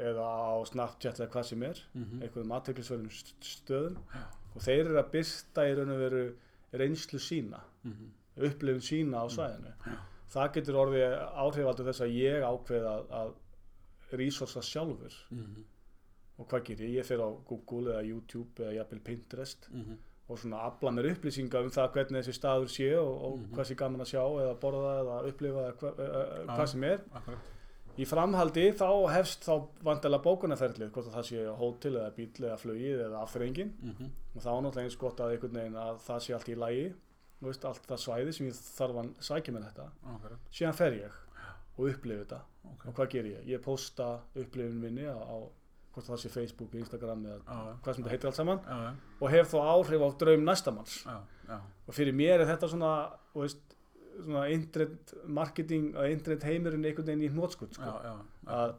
eða 0.10 0.26
á 0.26 0.54
Snapchat 0.72 1.20
eða 1.22 1.30
hvað 1.36 1.50
sem 1.52 1.64
er. 1.68 1.82
Mhm, 1.94 2.22
einhverjum 2.26 2.56
aðteklisverðum 2.58 3.12
stöðum. 3.42 3.98
Já. 4.16 4.24
og 4.56 4.62
þeir 4.66 4.80
eru 4.86 4.98
að 5.00 5.12
byrsta 5.14 5.64
í 5.70 5.76
raun 5.78 5.92
og 5.94 6.00
veru 6.02 6.24
reynslu 6.82 7.20
sína. 7.24 7.62
Mhm, 7.88 8.10
upplifun 8.48 8.82
sína 8.84 9.22
á 9.24 9.26
svæðinu. 9.32 9.74
Já. 9.86 9.98
það 10.32 10.54
getur 10.56 10.80
orðið 10.80 11.14
áhrifaldur 11.44 11.88
þess 11.92 12.02
að 12.06 12.14
ég 12.16 12.44
ákveð 12.48 12.86
að, 12.88 13.02
að 13.22 13.34
resursa 14.18 14.62
sjálfur. 14.64 15.14
Mhm, 15.32 15.64
og 16.40 16.48
hvað 16.48 16.64
gerir 16.70 16.88
ég? 16.90 16.96
Ég 17.02 17.06
fer 17.06 17.20
á 17.22 17.30
Google 17.48 17.92
eða 17.94 18.06
YouTube 18.08 18.64
eða 18.64 18.74
jafnvel 18.80 19.00
Pinterest. 19.04 19.68
Mhm, 19.72 19.98
og 20.30 20.38
svona 20.40 20.62
afla 20.68 20.92
mér 20.96 21.10
upplýsinga 21.16 21.60
um 21.64 21.70
það 21.72 21.92
hvernig 21.96 22.22
þessi 22.24 22.36
staður 22.38 22.70
sé 22.72 22.90
og, 23.00 23.24
og 23.26 23.40
Mhm. 23.40 23.54
hvað 23.56 23.66
sé 23.72 23.76
gaman 23.76 24.02
að 24.02 24.12
sjá 24.14 24.24
eða 24.42 24.60
borða 24.60 24.92
eða 25.02 25.16
upplifa 25.32 25.64
eða 25.68 25.74
hva, 25.82 25.90
uh, 25.92 26.46
hvað 26.56 26.68
sem 26.68 26.84
er. 26.84 27.00
akkurat, 27.14 27.40
Í 28.00 28.06
framhaldi 28.08 28.72
þá 28.72 28.88
hefst 29.12 29.44
þá 29.44 29.68
vantilega 29.84 30.24
bókunarferðlið, 30.24 30.92
hvort 30.96 31.08
að 31.10 31.16
það 31.18 31.26
sé 31.28 31.42
hótel 31.60 31.96
eða 32.00 32.14
bíl 32.16 32.46
eða 32.48 32.58
flugið 32.58 33.02
eða 33.08 33.20
afþrengin 33.26 33.74
mhm, 33.84 34.12
og 34.36 34.42
þá 34.42 34.52
náttúrulega 34.64 34.84
eins 34.88 34.96
gott 34.98 35.20
að 35.20 35.32
einhvern 35.36 35.58
veginn 35.60 35.76
að 35.76 36.00
það 36.08 36.20
sé 36.24 36.34
allt 36.34 36.48
í 36.50 36.56
lægi, 36.56 36.94
veist, 37.42 37.66
allt 37.66 37.88
það 37.90 38.00
svæði 38.06 38.34
sem 38.34 38.48
ég 38.48 38.54
þarf 38.78 38.96
að 39.02 39.10
sækja 39.20 39.54
með 39.54 39.66
þetta. 39.68 39.90
akkurat, 40.16 40.40
Síðan 40.52 40.74
fer 40.80 40.92
ég 41.02 41.12
og 41.78 41.90
upplifi 41.92 42.24
þetta 42.24 42.40
ok, 42.72 42.86
og 42.88 42.94
hvað 42.96 43.10
ger 43.12 43.26
ég? 43.26 43.46
Ég 43.52 43.62
posta 43.62 44.08
upplifun 44.36 44.80
minni 44.80 45.04
á, 45.12 45.18
á 45.20 45.38
hvort 45.92 46.08
það 46.08 46.22
sé 46.22 46.32
Facebook, 46.32 46.76
Instagram 46.80 47.26
eða 47.28 47.40
já, 47.42 47.74
hvað 47.84 47.96
sem 47.96 48.06
þetta 48.06 48.14
heitir 48.14 48.30
allt 48.30 48.40
saman. 48.40 48.62
Já, 48.64 49.18
og 49.20 49.34
hef 49.34 49.52
þó 49.52 49.58
áhrif 49.74 50.06
á 50.06 50.10
draum 50.24 50.48
næstamanns 50.48 51.02
og 51.52 51.96
fyrir 51.96 52.16
mér 52.16 52.42
er 52.42 52.50
þetta 52.54 52.70
svona 52.72 52.94
veist, 53.36 53.76
svona 54.22 54.46
internet 54.54 55.14
marketing 55.26 55.92
að 55.98 56.14
internet 56.16 56.48
heimurinn 56.48 56.88
einhvern 56.88 57.10
veginn 57.10 57.26
í 57.28 57.32
hnótskut 57.34 57.80
já, 57.80 57.92
sko. 57.92 58.16
að 58.56 58.76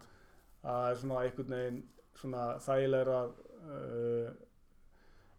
að 0.63 1.01
svona 1.01 1.25
einhvern 1.27 1.57
veginn 1.57 1.81
svona 2.21 2.47
þægilegra 2.63 3.19
uh, 3.27 4.29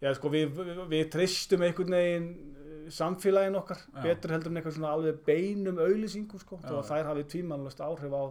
já 0.04 0.12
sko 0.18 0.32
við, 0.34 0.52
við, 0.58 0.82
við 0.92 1.06
treystum 1.14 1.64
einhvern 1.64 1.96
veginn 1.96 2.30
uh, 2.34 2.86
samfélagin 2.92 3.60
okkar 3.62 3.84
betur 4.04 4.36
heldur 4.36 4.52
en 4.52 4.60
eitthvað 4.60 4.78
svona 4.78 4.94
alveg 4.98 5.22
beinum 5.28 5.80
auðlýsingu 5.80 6.42
sko, 6.42 6.60
já. 6.64 6.80
þær 6.90 7.14
hafi 7.14 7.28
tvímannlust 7.36 7.84
áhrif 7.86 8.18
á 8.18 8.24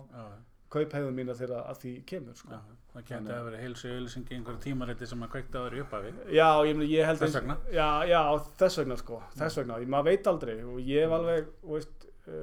já, 0.73 0.85
kauphegðum 0.85 1.15
mína 1.21 1.35
þegar 1.35 1.67
að 1.69 1.81
því 1.83 1.93
kemur 2.07 2.35
sko. 2.39 2.49
já, 2.53 2.61
það 2.95 3.05
kemur 3.09 3.33
að 3.37 3.45
vera 3.49 3.61
heilsu 3.63 3.89
auðlýsing 3.93 4.25
í 4.33 4.35
einhverju 4.39 4.61
tímariti 4.65 5.07
sem 5.07 5.23
að 5.23 5.31
kveikta 5.35 5.59
áður 5.63 5.77
í 5.77 5.83
upphafi, 5.85 6.13
Já, 6.33 6.49
ég, 6.69 6.83
ég 6.91 7.07
held 7.07 7.19
Þess 7.23 7.35
vegna? 7.41 7.57
Já, 7.73 7.89
já, 8.09 8.23
þess 8.63 8.79
vegna 8.83 8.97
sko, 8.97 9.23
þess 9.37 9.57
vegna, 9.61 9.79
ég, 9.85 9.89
maður 9.89 10.05
veit 10.11 10.27
aldrei 10.33 10.57
og 10.65 10.81
ég 10.81 11.05
hef 11.07 11.13
alveg, 11.19 11.47
veist, 11.63 12.09
uh, 12.27 12.35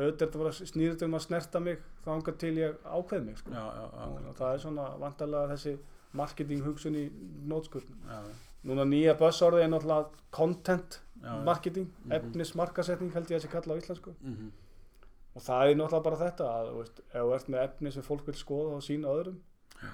auðvitað 0.00 0.24
þetta 0.26 0.38
bara 0.44 0.52
snýrið 0.60 1.02
um 1.08 1.14
að 1.18 1.26
snerta 1.26 1.60
mig 1.60 1.78
þangað 2.06 2.36
til 2.38 2.54
ég 2.58 2.74
ákveð 2.86 3.24
mig 3.24 3.38
sko. 3.38 3.50
já, 3.50 3.64
já, 3.76 4.32
það 4.38 4.52
er 4.54 4.58
svona 4.66 4.88
vantarlega 5.00 5.54
þessi 5.56 5.78
marketing 6.16 6.62
hugsun 6.64 6.94
í 6.96 7.10
nótskurn. 7.46 7.96
já, 8.08 8.20
Núna 8.66 8.82
nýja 8.82 9.12
buzzorði 9.14 9.60
er 9.62 9.68
náttúrulega 9.70 10.08
content 10.34 11.00
marketing, 11.44 11.86
Mhm. 12.04 12.12
efnismarkasetning 12.12 13.12
held 13.14 13.26
ég 13.30 13.36
að 13.38 13.42
sé 13.46 13.48
kalla 13.50 13.74
á 13.74 13.78
íslensku 13.78 14.12
mhm, 14.22 14.50
og 15.36 15.44
það 15.44 15.70
er 15.70 15.78
náttúrulega 15.78 16.04
bara 16.08 16.20
þetta 16.24 16.50
að, 16.56 16.68
þú 16.72 16.78
veist, 16.82 17.00
ef 17.12 17.16
þú 17.22 17.32
ert 17.36 17.48
með 17.54 17.64
efni 17.68 17.92
sem 17.94 18.06
fólk 18.06 18.26
vil 18.30 18.36
skoða 18.40 18.76
og 18.78 18.84
sína 18.86 19.10
öðrum, 19.12 19.40
Já. 19.82 19.90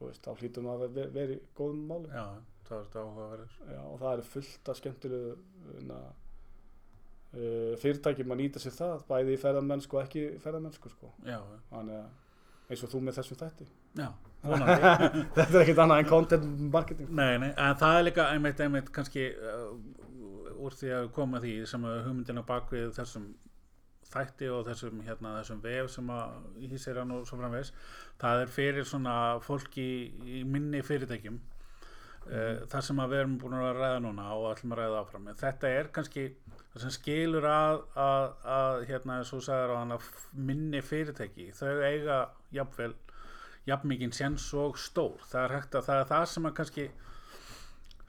þú 0.00 0.08
veist, 0.10 0.24
þá 0.26 0.40
hlýtum 0.42 0.70
að 0.72 0.86
vera, 0.88 1.10
vera 1.14 1.36
í 1.36 1.42
góðum 1.60 1.84
máli. 1.90 2.10
já, 2.10 2.24
það 2.70 2.80
er 2.80 3.04
áhugaverður, 3.04 3.52
Já, 3.70 3.80
og 3.86 4.00
það 4.02 4.12
eru 4.16 4.26
fullt 4.32 4.72
af 4.72 4.80
skemmtilegu 4.80 5.36
na, 5.90 6.00
uh, 7.34 7.76
fyrirtækjum 7.82 8.34
að 8.34 8.40
nýta 8.42 8.62
sér 8.62 8.74
það 8.78 9.04
bæði 9.10 9.36
í 9.36 9.40
ferðamennsku 9.44 9.98
og 10.00 10.02
ekki 10.08 10.24
ferðamennsku 10.42 10.92
sko. 10.94 11.12
já, 11.26 11.38
já, 11.38 11.60
þannig 11.70 12.00
að 12.00 12.18
eins 12.70 12.84
og 12.86 12.92
þú 12.92 13.00
með 13.06 13.16
þessum 13.20 13.38
þætti 13.40 13.66
já, 13.98 14.08
þetta 15.36 15.46
er 15.50 15.62
ekkert 15.64 15.80
annað 15.84 16.02
en 16.04 16.08
content 16.10 16.60
marketing 16.72 17.10
Nei, 17.18 17.32
nei, 17.42 17.50
en 17.50 17.78
það 17.80 17.96
er 17.98 18.06
líka 18.06 18.26
einmitt, 18.34 18.60
einmitt 18.64 18.90
kannski 18.94 19.26
uh, 19.34 19.72
úr 20.60 20.76
því 20.78 20.92
að 20.98 21.08
koma 21.16 21.40
því 21.42 21.54
sem 21.70 21.86
hugmyndina 21.88 22.44
bak 22.46 22.70
við 22.74 22.90
þessum 22.98 23.30
þætti 24.10 24.50
og 24.50 24.66
þessum, 24.68 25.00
hérna, 25.06 25.36
þessum 25.38 25.62
vef 25.64 25.90
sem 25.94 26.12
að 26.14 26.66
hýsir 26.72 27.00
hann 27.00 27.14
og 27.14 27.26
svo 27.28 27.38
framvegs 27.40 27.72
það 28.20 28.44
er 28.44 28.54
fyrir 28.54 28.88
svona 28.88 29.16
fólki 29.44 29.86
í 30.26 30.42
minni 30.48 30.82
fyrirtækjum 30.86 31.36
uh, 31.40 32.64
það 32.70 32.86
sem 32.88 33.02
að 33.02 33.12
við 33.14 33.22
erum 33.24 33.36
búin 33.42 33.58
að 33.60 33.76
ræða 33.78 34.00
núna 34.06 34.30
og 34.36 34.48
ætlum 34.52 34.74
að 34.74 34.82
ræða 34.82 35.04
áfram. 35.04 35.30
Þetta 35.40 35.74
er 35.80 35.92
kannski 35.94 36.26
það 36.72 36.82
sem 36.84 36.96
skilur 36.96 37.46
að, 37.50 37.84
að, 37.98 38.26
að 38.56 38.82
hérna, 38.90 39.20
sagður 39.30 39.76
að 39.76 40.10
minni 40.50 40.82
fyrirtæki 40.84 41.50
þau 41.56 41.80
eiga 41.82 42.20
jafnvel 42.54 42.92
jafnmikinn 43.68 44.14
séns 44.16 44.48
og 44.56 44.78
stór. 44.80 45.20
Það 45.30 45.44
er 45.44 45.56
hægt 45.58 45.78
að 45.78 45.88
það 45.88 46.02
er 46.02 46.10
það 46.10 46.26
sem 46.32 46.48
að 46.48 46.56
kannski 46.60 46.86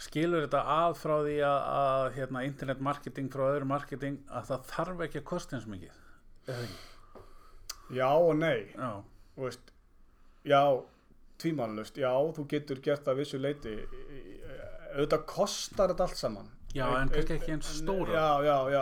skilur 0.02 0.46
þetta 0.48 0.62
að 0.76 0.96
frá 0.98 1.16
því 1.22 1.36
að, 1.46 1.60
að 1.82 2.06
hérna, 2.18 2.46
internet 2.48 2.82
marketing 2.82 3.30
frá 3.34 3.44
öðru 3.52 3.68
marketing 3.70 4.22
að 4.30 4.48
það 4.50 4.72
þarf 4.72 5.04
ekki 5.08 5.22
að 5.22 5.30
kosta 5.34 5.58
eins 5.58 5.68
mikið 5.70 6.00
já 7.92 8.08
og 8.10 8.36
nei. 8.40 8.72
Já, 8.76 9.04
veist, 9.38 9.72
já, 10.48 10.62
tvímannlust 11.42 12.00
já, 12.00 12.12
þú 12.36 12.48
getur 12.50 12.82
gert 12.84 13.06
það 13.06 13.22
vissu 13.22 13.40
leiti 13.42 13.76
auðvitað 14.92 15.24
kostar 15.30 15.94
þetta 15.94 16.08
allt 16.08 16.20
saman. 16.20 16.50
Já 16.76 16.86
en 16.88 17.12
kannski 17.12 17.36
ekki 17.36 17.56
eins 17.56 17.72
stóra. 17.82 18.12
Já, 18.16 18.28
já, 18.48 18.58
já, 18.72 18.82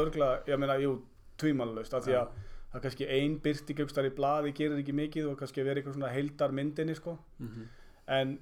örgulega, 0.00 0.40
ég 0.48 0.60
meina, 0.60 0.78
jú, 0.80 0.96
tvímannlust 1.40 1.94
af 1.96 2.04
því 2.06 2.16
að 2.20 2.32
það 2.38 2.78
er 2.78 2.84
kannski 2.86 3.08
ein 3.16 3.36
byrting 3.44 3.78
einhverstaðar 3.78 4.10
í 4.10 4.16
blaði 4.16 4.54
gerir 4.56 4.80
ekki 4.82 4.96
mikið 4.96 5.30
og 5.30 5.38
kannski 5.40 5.64
verið 5.64 5.82
eitthvað 5.82 5.98
svona 5.98 6.12
heildar 6.14 6.54
myndinni 6.56 6.96
sko. 6.98 7.18
Mhm. 7.38 7.70
en 8.14 8.34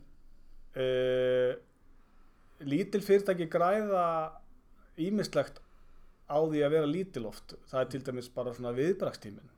uh, 0.74 1.52
lítil 2.68 3.02
fyrirtæki 3.04 3.46
græða 3.52 4.04
ímislegt 5.00 5.60
á 6.32 6.38
því 6.48 6.60
að 6.64 6.74
vera 6.76 6.88
lítil 6.88 7.26
oft. 7.28 7.54
Það 7.70 7.80
er 7.80 7.88
til 7.92 8.02
dæmis 8.08 8.28
bara 8.34 8.52
svona 8.56 8.72
viðbrakstímin 8.76 9.48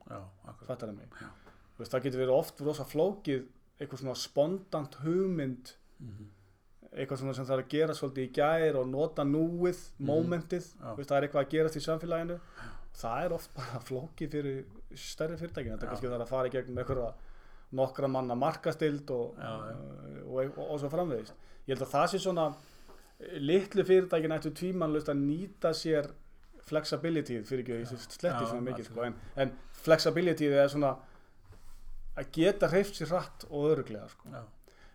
fattar 0.67 0.89
það 0.91 0.97
mig? 0.99 1.19
Veist, 1.79 1.91
það 1.93 2.05
getur 2.07 2.23
verið 2.25 2.37
oft 2.39 2.61
rosa 2.65 2.85
flókið 2.87 3.45
eitthvað 3.81 4.01
svona 4.05 4.15
spondant 4.19 4.95
hugmynd 5.03 5.73
Mhm. 6.01 6.27
eitthvað 6.95 7.19
svona 7.21 7.35
sem 7.35 7.45
það 7.47 7.59
er 7.59 7.63
að 7.65 7.69
gera 7.75 7.95
svolítið 7.95 8.29
í 8.29 8.33
gær 8.33 8.77
og 8.81 8.87
nota 8.89 9.23
núið. 9.25 9.79
Já. 10.81 10.93
Þú 10.95 10.97
veist, 10.97 11.09
það 11.11 11.17
er 11.17 11.27
eitthvað 11.29 11.45
að 11.45 11.51
gerast 11.51 11.77
í 11.77 11.85
samfélaginu. 11.87 12.41
Það 12.95 13.25
er 13.25 13.33
oft 13.33 13.55
bara 13.57 13.81
flókið 13.83 14.31
fyrir 14.31 14.65
stærri 14.95 15.37
fyrirtækin, 15.37 15.73
þetta 15.75 15.83
er 15.83 15.91
kannski 15.91 16.07
þarf 16.13 16.23
að 16.23 16.29
fara 16.29 16.49
í 16.49 16.51
gegnum 16.55 16.79
einhverja 16.79 17.15
nokkra 17.75 18.09
manna 18.09 18.35
markastild 18.39 19.11
og, 19.11 19.35
og, 19.39 20.59
og, 20.59 20.59
og 20.71 20.79
svo 20.79 20.89
framvegist 20.93 21.33
ég 21.67 21.75
held 21.75 21.83
að 21.83 21.91
það 21.91 22.07
sé 22.13 22.19
svona 22.23 22.45
litlu 23.21 23.85
fyrirtækin 23.87 24.35
ættu 24.37 24.53
tvímannlust 24.59 25.11
að 25.13 25.23
nýta 25.23 25.73
sér 25.77 26.11
flexibility 26.65 27.41
fyrir 27.45 27.63
ekki 27.65 27.77
að 27.77 28.07
sletti 28.07 28.31
Já, 28.33 28.49
svona 28.49 28.65
mikið 28.71 28.89
sko, 28.89 29.05
en, 29.05 29.19
en 29.37 29.53
flexibility 29.85 30.49
er 30.49 30.71
svona 30.73 30.95
að 32.19 32.31
geta 32.35 32.71
hreift 32.73 32.99
sér 32.99 33.13
hratt 33.13 33.47
og 33.51 33.71
öruglega 33.73 34.09
sko. 34.13 34.43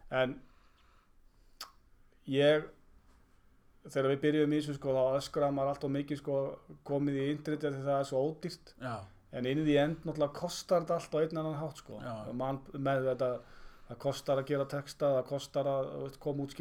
en 0.10 0.36
ég 2.30 2.68
þegar 3.90 4.12
við 4.14 4.22
byrjuðum 4.26 4.56
í 4.56 4.60
þessu 4.60 4.76
sko 4.78 4.96
þá 4.96 5.20
öskraði 5.20 5.56
maður 5.58 5.72
allt 5.74 5.88
og 5.88 5.94
mikið 5.96 6.22
sko 6.22 6.42
komið 6.88 7.22
í 7.22 7.30
interneti 7.34 7.72
því 7.72 7.86
það 7.86 7.96
er 7.96 8.10
svo 8.10 8.24
ódýrt. 8.28 8.74
Já, 8.82 8.96
en 9.40 9.48
inn 9.50 9.64
í 9.64 9.78
end 9.80 10.04
náttúrulega 10.04 10.36
kostar 10.40 10.84
þetta 10.84 10.98
allt 11.00 11.16
á 11.16 11.20
einn 11.22 11.42
annan 11.42 11.60
hátt 11.62 11.82
sko. 11.82 12.02
Já. 12.04 12.14
Og 12.28 12.38
man 12.38 12.62
með 12.74 13.10
þetta 13.12 13.32
það 13.90 14.02
kostar 14.04 14.42
að 14.42 14.50
gera 14.52 14.68
texta, 14.70 15.14
það 15.18 15.30
kostar 15.30 15.70
að 15.70 15.92
veist, 16.04 16.20
koma 16.22 16.46
út 16.46 16.56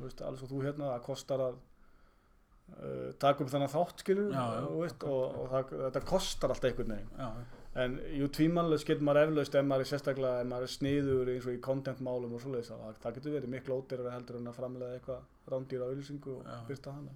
veist, 0.00 0.22
alls 0.24 0.44
og 0.44 0.50
þú 0.50 0.62
hérna 0.64 0.92
það 0.94 1.06
kostar 1.06 1.44
að 1.44 1.56
uh, 1.60 3.08
taka 3.20 3.44
upp 3.44 3.52
þennan 3.52 3.72
þátt 3.74 4.04
skilur 4.04 4.30
Já, 4.32 4.44
og, 4.64 4.76
veist, 4.80 5.08
og, 5.08 5.24
og 5.42 5.50
það, 5.54 5.74
þetta 5.86 6.04
kostar 6.12 6.54
alltaf 6.54 6.70
einhvern 6.70 6.94
veginn. 6.94 7.42
En 7.80 7.98
jú 8.18 8.26
tvímannlega 8.34 8.86
getur 8.88 9.06
maður 9.06 9.28
eflaust 9.28 9.54
ef 9.54 9.66
maður 9.66 9.84
er 9.84 9.90
sérstaklega, 9.92 10.40
ef 10.42 10.48
maður 10.50 10.66
er 10.66 10.72
sniður 10.72 11.28
eins 11.34 11.44
og 11.46 11.54
í 11.54 11.60
contentmálum 11.62 12.32
og 12.34 12.42
svoleiðis 12.42 12.72
að 12.74 12.80
það, 12.82 12.96
það 13.04 13.18
getur 13.18 13.36
verið 13.36 13.52
miklu 13.52 13.76
ódýrara 13.76 14.14
heldur 14.16 14.40
en 14.40 14.50
að 14.50 14.56
framlega 14.56 14.96
eitthvað 14.96 15.52
rándýra 15.52 15.90
auðlýsingu 15.90 16.34
og 16.40 16.48
byrta 16.66 16.96
hana. 16.96 17.14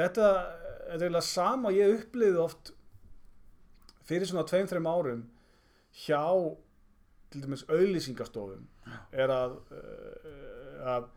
Þetta 0.00 0.26
er 0.32 0.96
eiginlega 0.96 1.28
sama 1.28 1.70
ég 1.76 1.94
upplýði 2.00 2.42
oft 2.42 2.72
fyrir 4.08 4.26
svona 4.26 4.48
tveim, 4.48 4.66
þreim 4.66 4.90
árum 4.90 5.22
hjá 6.02 6.24
til 7.30 7.42
dæmis 7.44 7.64
auðlýsingastofum 7.70 8.64
er 9.12 9.32
að, 9.34 9.56
uh, 9.76 10.94
að 10.94 11.08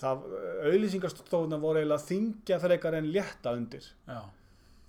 það, 0.00 0.24
auðlýsingastofuna 0.70 1.58
voru 1.60 1.82
eiginlega 1.82 1.98
að 1.98 2.08
þingja 2.10 2.60
frekar 2.62 2.96
en 2.98 3.10
létta 3.14 3.54
undir. 3.56 3.90
Já, 4.08 4.20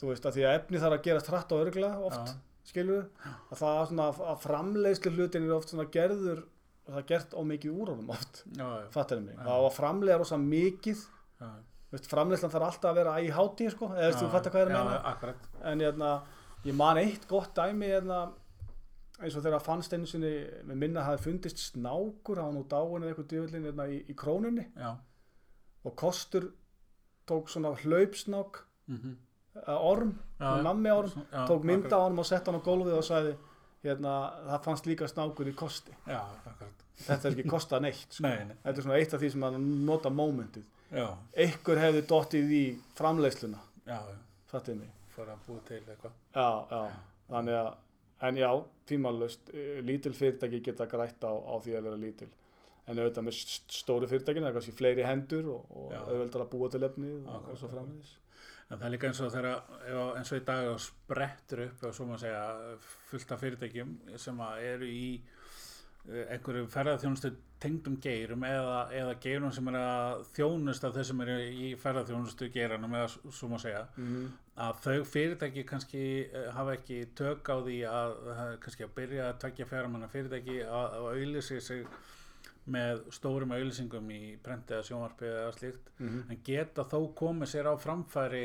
þú 0.02 0.12
veist 0.12 0.28
að 0.30 0.38
því 0.38 0.48
að 0.48 0.58
efni 0.60 0.82
þarf 0.84 0.98
að 0.98 1.06
gerast 1.10 1.32
hratt 1.32 1.56
og 1.56 1.66
örgla 1.66 1.92
oft 2.02 2.32
Já. 2.32 2.38
skilur 2.72 3.04
að 3.28 3.60
það 3.60 3.80
er 3.82 3.90
svona 3.92 4.08
að 4.12 4.46
framleiðslu 4.46 5.16
hlutin 5.18 5.48
er 5.48 5.56
oft 5.58 5.76
gerður 5.94 6.46
og 6.82 6.94
það 6.94 7.02
er 7.02 7.10
gert 7.12 7.36
ómikið 7.38 7.76
úr 7.78 7.92
honum 7.94 8.14
oft 8.16 8.44
fattar 8.94 9.22
mig, 9.22 9.36
það 9.38 9.52
á 9.54 9.62
að 9.62 9.76
framleiða 9.78 10.22
rosa 10.24 10.40
mikið. 10.42 11.04
Veist, 11.92 12.08
framleiðslan 12.08 12.54
þarf 12.54 12.68
alltaf 12.70 12.90
að 12.90 13.00
vera 13.02 13.14
í 13.20 13.28
hátíð 13.36 13.74
sko, 13.74 13.90
eða 13.98 14.16
þú 14.16 14.28
fattar 14.32 14.54
hvað 14.54 14.70
er 14.70 14.78
að 14.80 14.92
akkurat, 15.10 15.48
en 15.68 15.82
hérna, 15.84 16.12
ég 16.64 16.78
man 16.80 17.00
eitt 17.02 17.26
gott 17.28 17.52
dæmi 17.58 17.90
hérna, 17.92 18.20
eins 19.22 19.38
og 19.38 19.46
þegar 19.46 19.64
fannst 19.64 19.94
einu 19.94 20.10
sinni, 20.10 20.32
með 20.68 20.82
minna 20.84 21.06
hafi 21.06 21.30
fundist 21.30 21.62
snákur, 21.70 22.42
hann 22.42 22.58
nú 22.58 22.66
dáin 22.70 23.04
eða 23.04 23.12
eitthvað 23.14 23.30
djöfullin 23.34 23.68
hérna, 23.70 23.88
í, 23.92 24.02
í 24.10 24.18
krónunni. 24.18 24.68
Já, 24.76 24.96
og 25.84 25.96
kostur 25.98 26.52
tók 27.30 27.50
svona 27.50 27.72
hlaupsnák 27.82 28.60
mhm, 28.92 29.16
eða 29.62 29.78
orm, 29.86 30.12
nammi 30.40 30.92
orm 30.94 31.24
tók 31.50 31.66
mynda 31.68 31.98
á 31.98 32.06
hann 32.06 32.20
og 32.20 32.28
sett 32.28 32.48
hann 32.48 32.60
á 32.62 32.64
gólfið 32.66 32.98
og 32.98 33.08
sagði 33.08 33.34
hérna, 33.86 34.14
það 34.48 34.66
fannst 34.68 34.90
líka 34.90 35.10
snákur 35.10 35.50
í 35.50 35.56
kosti. 35.58 35.94
Já, 36.06 36.22
þetta 37.02 37.28
er 37.28 37.36
ekki 37.36 37.48
kostað 37.50 37.86
neitt 37.88 38.14
sko. 38.14 38.28
nei, 38.28 38.46
nei, 38.52 38.58
þetta 38.62 38.78
er 38.78 38.88
svona 38.88 39.00
eitt 39.00 39.16
af 39.18 39.24
því 39.24 39.32
sem 39.34 39.46
að 39.48 39.60
nota 39.90 40.14
mómentið. 40.14 40.68
Einhver 40.92 41.80
hefði 41.82 42.02
dottið 42.10 42.52
í 42.58 42.66
framleiðsluna. 42.98 43.62
Já, 43.88 43.98
já, 43.98 44.18
fattið 44.52 44.84
mig. 44.84 44.92
Fór 45.16 45.32
að 45.34 45.48
búið 45.48 45.64
til 45.68 45.80
eitthvað, 45.82 46.20
já, 46.36 46.50
já, 46.72 46.84
þannig 47.32 47.58
að 47.58 47.72
en 48.28 48.38
já, 48.38 48.50
tímalust, 48.88 49.50
lítil 49.88 50.14
fyrirtæki 50.14 50.60
geta 50.66 50.86
grætt 50.92 51.24
á, 51.26 51.32
á 51.32 51.54
því 51.64 51.76
að 51.78 51.86
vera 51.90 52.00
lítil. 52.02 52.30
En 52.90 52.98
auðvitað 53.00 53.26
með 53.28 53.36
st- 53.38 53.76
stóru 53.82 54.08
fyrirtækin 54.10 54.44
það 54.44 54.50
er 54.52 54.56
kannski 54.58 54.74
fleiri 54.78 55.04
hendur 55.06 55.52
og, 55.54 55.68
og 55.70 55.92
auðveldar 56.02 56.44
að 56.46 56.50
búa 56.56 56.70
til 56.74 56.84
efni 56.88 57.12
og, 57.20 57.28
Akkurat, 57.30 57.52
og 57.56 57.60
svo 57.62 57.70
framvegis. 57.72 58.16
En 58.72 58.80
það 58.80 58.88
er 58.88 58.94
líka 58.96 59.08
eins 59.10 59.20
og 59.22 59.32
þegar, 59.34 59.62
eins 60.18 60.32
og 60.32 60.40
í 60.40 60.44
dag 60.48 60.70
og 60.72 60.80
sprettur 60.80 61.62
upp, 61.68 61.82
og 61.90 61.94
svo 61.98 62.06
maður 62.08 62.24
segja, 62.24 62.44
fullt 63.12 63.34
af 63.36 63.42
fyrirtækjum 63.44 63.92
sem 64.26 64.42
eru 64.72 64.88
í 64.88 65.04
eh, 65.20 65.41
einhverju 66.10 66.68
ferðarþjónustu 66.74 67.34
tengdum 67.62 67.98
geirum 68.02 68.44
eða, 68.48 68.78
eða 68.98 69.18
geirum 69.22 69.52
sem 69.54 69.68
er 69.70 69.76
að 69.78 70.24
þjónust 70.34 70.88
af 70.88 70.96
þessum 70.96 71.22
eru 71.26 71.36
í 71.46 71.74
ferðarþjónustu 71.82 72.50
geiranum 72.54 72.96
eða 72.98 73.12
svo 73.12 73.52
maður 73.52 73.68
segja 73.68 73.84
mm 73.98 74.32
að 74.62 74.80
þau 74.84 75.04
fyrirtæki 75.08 75.64
kannski 75.68 76.02
eh, 76.28 76.50
hafa 76.56 76.76
ekki 76.78 77.04
tök 77.18 77.50
á 77.50 77.56
því 77.64 77.78
að 77.88 78.16
að 78.34 78.56
kannski 78.64 78.86
að 78.86 78.96
byrja 78.98 79.28
að 79.30 79.38
takja 79.46 79.68
fjármanna 79.70 80.10
fyrirtæki 80.12 80.58
að, 80.66 80.98
að 80.98 81.08
auðlýsi 81.14 81.62
sig 81.64 81.86
með 82.72 83.06
stórum 83.16 83.54
auðlýsingum 83.56 84.12
í 84.14 84.20
prenti 84.44 84.76
eða 84.76 84.88
sjónvarpi 84.90 85.30
eða 85.30 85.54
slíkt 85.56 85.88
-hmm. 85.98 86.28
en 86.30 86.42
geta 86.46 86.86
þó 86.86 87.00
komið 87.18 87.54
sér 87.54 87.72
á 87.72 87.76
framfæri 87.80 88.44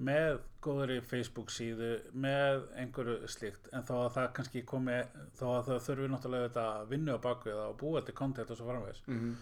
með 0.00 0.38
góðri 0.64 0.98
Facebook 1.04 1.52
síðu 1.52 1.90
með 2.12 2.64
einhverju 2.80 3.28
slíkt 3.30 3.68
en 3.76 3.84
þó 3.88 3.94
að 3.98 4.14
það 4.16 4.28
kannski 4.38 4.62
komi 4.68 4.96
þó 5.38 5.44
að 5.50 5.68
það 5.68 5.84
þurfi 5.86 6.08
náttúrulega 6.12 6.48
þetta 6.48 6.64
að 6.78 6.90
vinna 6.94 7.16
á 7.16 7.24
bakvið 7.26 7.60
og 7.64 7.76
búa 7.80 8.02
til 8.04 8.16
content 8.16 8.52
og 8.52 8.58
svo 8.58 8.68
framvegis. 8.68 9.02
Mhm. 9.06 9.36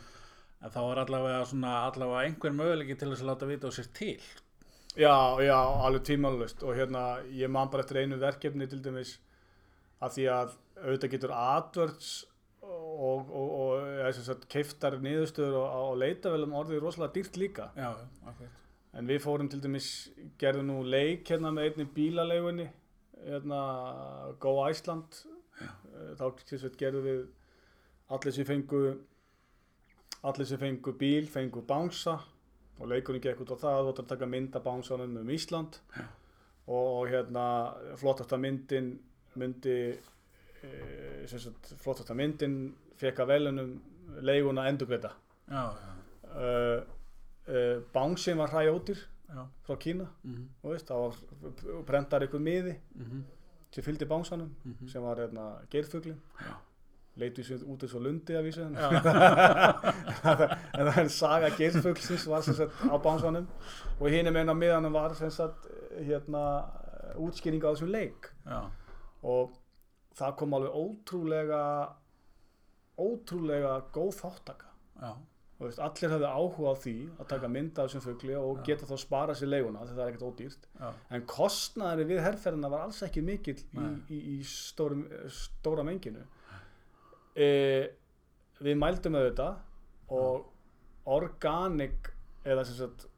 en 0.58 0.70
þá 0.74 0.78
er 0.82 0.98
allavega 1.04 1.42
svona 1.46 1.72
allavega 1.86 2.22
einhver 2.26 2.50
möguleiki 2.50 2.98
til 2.98 3.10
þess 3.12 3.22
að 3.22 3.28
láta 3.30 3.46
vita 3.46 3.68
á 3.70 3.72
sér 3.76 3.92
til. 3.94 4.22
Já, 4.98 5.38
já, 5.38 5.58
alveg 5.86 6.02
tímalust 6.02 6.62
og 6.62 6.74
hérna, 6.74 7.22
ég 7.30 7.48
man 7.48 7.70
bara 7.70 7.84
eftir 7.84 8.02
einu 8.02 8.18
verkefni 8.18 8.66
til 8.66 8.82
dæmis 8.82 9.18
að 10.02 10.16
því 10.16 10.24
að 10.34 10.56
auðvitað 10.82 11.12
getur 11.14 11.34
AdWords 11.38 12.26
og, 12.62 13.30
og, 13.30 13.48
og 13.62 13.86
ja, 14.02 14.34
keiftar 14.50 14.98
niðurstöður 14.98 15.60
og, 15.62 15.68
og 15.92 15.98
leitavelum 16.02 16.58
orðið 16.58 16.82
rosalega 16.82 17.14
dýrt 17.14 17.38
líka. 17.38 17.70
Já, 17.76 17.94
akkurat 18.26 18.58
en 18.96 19.08
við 19.08 19.22
fórum 19.24 19.48
til 19.50 19.60
dæmis, 19.62 20.10
gerðum 20.40 20.70
nú 20.70 20.78
leik 20.86 21.28
hérna 21.28 21.52
með 21.54 21.70
einni 21.70 21.88
bílaleigunni 21.96 22.68
hérna 23.26 23.60
Go 24.40 24.54
Iceland. 24.68 25.20
Eh, 25.58 26.14
þá 26.18 26.24
gerðum 26.78 27.06
við 27.06 27.22
allir 28.14 28.34
sem 28.34 28.48
fengu 28.48 28.82
allir 30.28 30.48
sem 30.48 30.60
fengu 30.60 30.94
bíl 30.98 31.28
fengu 31.30 31.62
bánsa 31.66 32.16
og 32.78 32.88
leikurinn 32.90 33.22
gekk 33.22 33.42
út 33.44 33.54
á 33.54 33.56
það. 33.58 33.82
Þú 33.82 33.92
ætlar 33.92 34.06
að 34.06 34.12
taka 34.14 34.30
mynd 34.30 34.56
af 34.56 34.64
bánsanum 34.64 35.18
um 35.20 35.34
Ísland. 35.34 35.80
Og, 36.68 36.86
og 37.00 37.04
hérna 37.08 37.44
flottasta 37.96 38.36
myndin 38.36 38.92
myndi 39.38 39.76
e, 40.62 40.70
flottasta 41.80 42.16
myndin 42.16 42.58
fekk 42.98 43.22
að 43.22 43.30
velunum 43.32 43.72
leiguna 44.24 44.66
endurgreita 44.68 45.12
já, 45.48 45.62
já, 45.72 45.92
uh, 46.28 46.97
uh, 47.48 47.82
bánsin 47.94 48.36
var 48.38 48.48
hræjóttir 48.50 48.98
já. 49.28 49.42
frá 49.66 49.76
Kína 49.76 50.06
mm 50.24 50.48
og 50.62 50.70
veist, 50.72 50.88
það 50.88 50.96
var 51.02 51.14
brentar 51.86 52.22
ykkur 52.22 52.40
miði 52.40 52.74
-hmm. 52.98 53.22
sem 53.70 53.84
fylgdi 53.84 54.04
bánsanum 54.04 54.50
Mhm. 54.64 54.88
sem 54.88 55.02
var 55.02 55.16
hérna, 55.16 55.58
leitu 57.16 57.42
sér 57.42 57.62
út 57.66 57.82
eins 57.82 57.94
og 57.94 58.02
lundi 58.02 58.34
af 58.36 58.44
vísu. 58.44 58.60
En 60.78 60.86
það 60.86 60.98
er 61.02 61.08
saga 61.08 61.48
geirfuglsins 61.58 62.26
var 62.30 62.40
sem 62.40 62.54
sagt 62.54 62.72
á 62.82 62.96
bánsanum 63.02 63.46
og 64.00 64.10
hinn 64.10 64.32
meina 64.32 64.54
miðanum 64.54 64.92
var 64.92 65.14
sem 65.14 65.30
sagt 65.30 65.66
hérna 65.98 66.42
útskýring 67.16 67.64
á 67.64 67.70
þessum 67.74 67.90
leik. 67.90 68.28
Já, 68.46 68.60
og 69.22 69.50
það 70.14 70.36
kom 70.36 70.54
alveg 70.54 70.70
ótrúlega 70.70 71.88
ótrúlega 72.98 73.80
góð 73.94 74.14
þáttaka 74.20 74.66
já, 75.02 75.12
veist, 75.66 75.80
allir 75.82 76.12
hafði 76.12 76.28
áhuga 76.30 76.72
á 76.72 76.74
því 76.78 76.94
að 77.18 77.28
taka 77.32 77.50
mynd 77.50 77.78
af 77.78 77.88
þessum 77.88 78.04
fugli 78.04 78.34
og 78.38 78.60
geta 78.66 78.86
þá 78.86 78.94
spara 79.02 79.34
sér 79.38 79.50
leiguna 79.50 79.86
það 79.88 80.02
er 80.04 80.12
ekkert 80.12 80.26
ódýrt. 80.28 80.68
Já, 80.78 80.90
en 81.16 81.24
kostnaðari 81.32 82.06
við 82.12 82.22
herrferðina 82.22 82.70
var 82.70 82.84
alls 82.86 83.00
ekki 83.06 83.24
mikill 83.26 83.58
í, 83.58 83.86
í, 84.14 84.20
í 84.34 84.36
stórum, 84.46 85.06
stóra 85.34 85.86
menginu. 85.86 86.22
E, 87.34 87.48
við 88.62 88.78
mældum 88.78 89.18
auðvitað 89.18 90.14
og 90.14 90.46
organic 91.18 92.12
eða 92.46 92.66
sem 92.68 92.78
sagt 92.78 93.08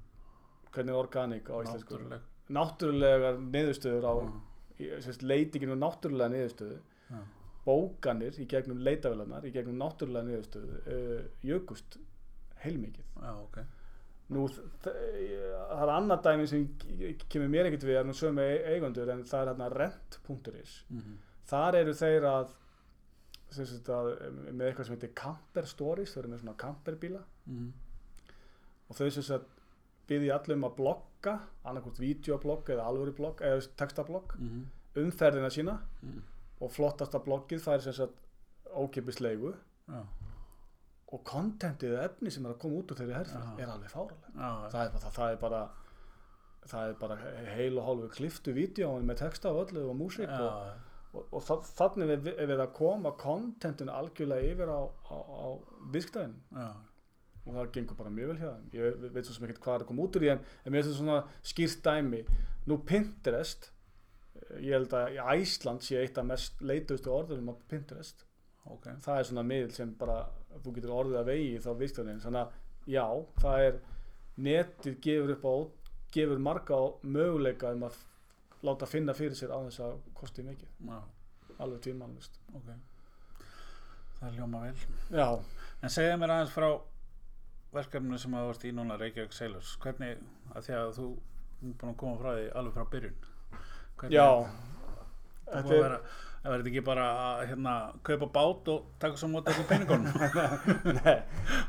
hvernig 0.73 0.95
er 0.95 1.01
organic 1.01 1.51
á 1.51 1.57
íslensku? 1.61 1.99
Náttúruleg. 1.99 2.29
Náttúrulegar 2.57 3.43
niðurstöður 3.43 4.09
á 4.09 4.15
sagt, 5.05 5.27
leitinginu 5.27 5.77
náttúrulega 5.77 6.33
niðurstöðu. 6.37 6.81
Já. 7.11 7.21
bókanir 7.67 8.37
í 8.41 8.47
gegnum 8.49 8.79
leitavélarnar 8.87 9.45
í 9.45 9.51
gegnum 9.53 9.77
náttúrulega 9.83 10.25
niðurstöðu 10.29 10.77
uh, 10.81 11.25
jökust 11.45 11.99
heilmikið. 12.65 13.05
Já, 13.21 13.33
ok. 13.43 13.59
Nú, 14.31 14.45
það 14.85 15.83
er 15.83 15.91
annað 15.91 16.23
dæmi 16.29 16.47
sem 16.47 16.67
kemur 17.33 17.51
mér 17.51 17.67
ekkert 17.67 17.87
við, 17.89 17.97
er 17.99 18.07
nú 18.07 18.15
sömu 18.15 18.45
e- 18.47 18.63
eigendur 18.75 19.11
en 19.11 19.25
það 19.27 19.41
er 19.43 19.53
hérna 19.53 19.71
rent.is. 19.75 20.79
mm 20.89 21.19
Þar 21.51 21.75
eru 21.81 21.93
þeir 21.99 22.25
að, 22.31 22.51
að, 23.59 24.09
með 24.55 24.67
eitthvað 24.69 24.87
sem 24.87 24.95
heitir 24.95 25.11
camper 25.19 25.67
stories, 25.67 26.13
þau 26.13 26.21
eru 26.21 26.29
með 26.31 26.43
svona 26.45 26.61
camperbíla. 26.61 27.23
-hmm. 27.49 27.73
og 28.89 28.97
þau 28.97 29.11
sem 29.11 29.23
sagt 29.27 29.57
byggði 30.07 30.31
allum 30.31 30.69
að 30.69 30.77
blogga, 30.77 31.35
annarkvort 31.65 31.99
videoblogg 31.99 32.71
eða 32.71 32.87
alvöru 32.87 33.13
blogg, 33.13 33.43
eða 33.43 33.67
textablogg, 33.77 34.37
Mm 34.39 34.69
umferðina 34.95 35.51
sína. 35.51 35.79
-hmm. 36.03 36.23
og 36.61 36.73
flottasta 36.73 37.19
bloggið 37.19 37.61
það 37.63 37.75
er 37.75 37.81
sem 37.81 37.93
sagt 37.93 38.17
ókipis 38.75 39.21
leigu. 39.21 39.55
Já, 39.89 40.07
og 41.11 41.23
kontentið 41.27 41.95
eða 41.97 42.05
efni 42.11 42.31
sem 42.31 42.45
er 42.47 42.53
að 42.55 42.61
koma 42.63 42.81
út 42.83 42.93
úr 42.95 43.01
þeirri 43.01 43.17
Já. 43.17 43.41
er 43.65 43.73
alveg 43.75 43.91
fáralega. 43.91 44.29
já, 44.37 44.51
það 44.75 44.85
er 44.85 44.93
bara, 44.95 45.11
það 45.17 45.33
er 45.33 45.41
bara 45.47 45.63
það 46.71 46.91
er 46.91 46.95
bara 47.01 47.17
heil 47.57 47.79
og 47.81 47.87
hálfu 47.89 48.09
kliftu 48.19 48.53
vídeo 48.55 48.93
með 49.03 49.17
texta 49.25 49.51
og 49.51 49.63
öllu 49.65 49.87
og 49.91 49.97
músík 49.99 50.29
og, 50.31 50.69
og, 51.15 51.25
og 51.33 51.43
þa- 51.49 51.65
þannig 51.81 52.13
er 52.15 52.21
við, 52.27 52.39
er 52.45 52.51
við 52.53 52.63
að 52.67 52.73
koma 52.77 53.13
kontentinu 53.19 53.91
algjörlega 53.97 54.53
yfir 54.53 54.71
á, 54.71 54.81
á, 54.87 55.17
á 55.19 55.47
viðskiptæðin 55.95 56.37
já, 56.55 56.69
og 57.47 57.57
það 57.57 57.71
gengur 57.75 57.97
bara 57.99 58.13
mjög 58.13 58.29
vel 58.35 58.39
þeim. 58.45 58.71
Ég 58.77 58.99
ve- 59.01 59.11
veit 59.17 59.27
svo 59.27 59.35
sem 59.35 59.47
ekkert 59.49 59.63
hvað 59.65 59.75
er 59.81 59.85
að 59.87 59.89
koma 59.91 60.05
út 60.07 60.17
úr 60.21 60.27
í 60.29 60.33
en, 60.37 60.43
en 60.65 60.73
mér 60.75 60.85
finnst 60.85 60.93
þetta 60.93 61.01
svona 61.01 61.21
skýrt 61.51 61.83
dæmi. 61.89 62.21
Nú 62.69 62.77
Pinterest 62.87 63.71
ég 64.61 64.75
held 64.77 64.93
að 64.95 65.17
í 65.17 65.23
Æsland 65.41 65.83
sé 65.83 65.97
eitt 66.05 66.19
af 66.21 66.29
mest 66.29 66.61
leitustu 66.63 67.11
orðurum 67.11 67.51
á 67.51 67.55
Pinterest 67.73 68.27
ok. 68.65 68.91
Það 69.05 69.19
er 69.19 69.29
svona 69.31 69.47
miðl 69.47 69.73
sem 69.77 69.95
bara 69.99 70.19
þú 70.65 70.75
getur 70.77 70.97
orðið 70.97 71.21
að 71.21 71.31
vegi 71.31 71.63
þá 71.65 71.71
viðskiptæðin 71.81 72.23
þannig 72.25 72.41
að 72.43 72.93
já, 72.95 73.07
það 73.41 73.67
er 73.69 73.81
netið 74.41 75.01
gefur 75.07 75.35
upp 75.37 75.47
á 75.47 75.55
gefur 76.15 76.43
marga 76.43 76.77
á 76.77 76.85
möguleika 77.03 77.73
um 77.77 77.87
að 77.87 77.99
láta 78.67 78.89
finna 78.89 79.15
fyrir 79.17 79.39
sér 79.39 79.55
á 79.55 79.59
þess 79.65 79.83
að 79.87 79.99
kosti 80.17 80.45
mikið, 80.45 80.71
já, 80.85 80.99
alveg 81.59 81.83
tímanlust 81.87 82.41
ok. 82.53 82.71
Það 84.21 84.37
ljóma 84.37 84.63
vel. 84.67 84.81
Já, 85.17 85.29
en 85.81 85.93
segja 85.93 86.17
mér 86.21 86.35
aðeins 86.35 86.53
frá 86.53 86.69
verkefninu 87.73 88.19
sem 88.21 88.35
að 88.35 88.43
þú 88.43 88.51
varst 88.51 88.67
í 88.69 88.73
núna 88.77 88.99
Reykjavík 89.01 89.33
Sailors. 89.33 89.77
Hvernig, 89.81 90.19
að 90.53 90.67
því 90.67 90.75
að 90.77 90.91
þú 90.99 91.07
búin 91.63 91.93
að 91.93 91.97
koma 92.03 92.19
frá 92.21 92.31
því 92.35 92.49
alveg 92.61 92.77
frá 92.77 92.91
byrjun. 92.95 93.23
Hvernig, 94.01 94.17
já. 94.17 94.29
þetta 95.47 95.79
er, 95.79 95.97
Það 96.41 96.53
verður 96.55 96.69
ekki 96.71 96.83
bara 96.87 97.07
að 97.23 97.41
hérna, 97.51 97.73
kaupa 98.09 98.27
bát 98.33 98.69
og 98.73 98.85
taka 99.03 99.19
svo 99.21 99.29
mótið 99.29 99.59
þessu 99.59 99.67
peningunum. 99.69 100.15
nei, 101.05 101.19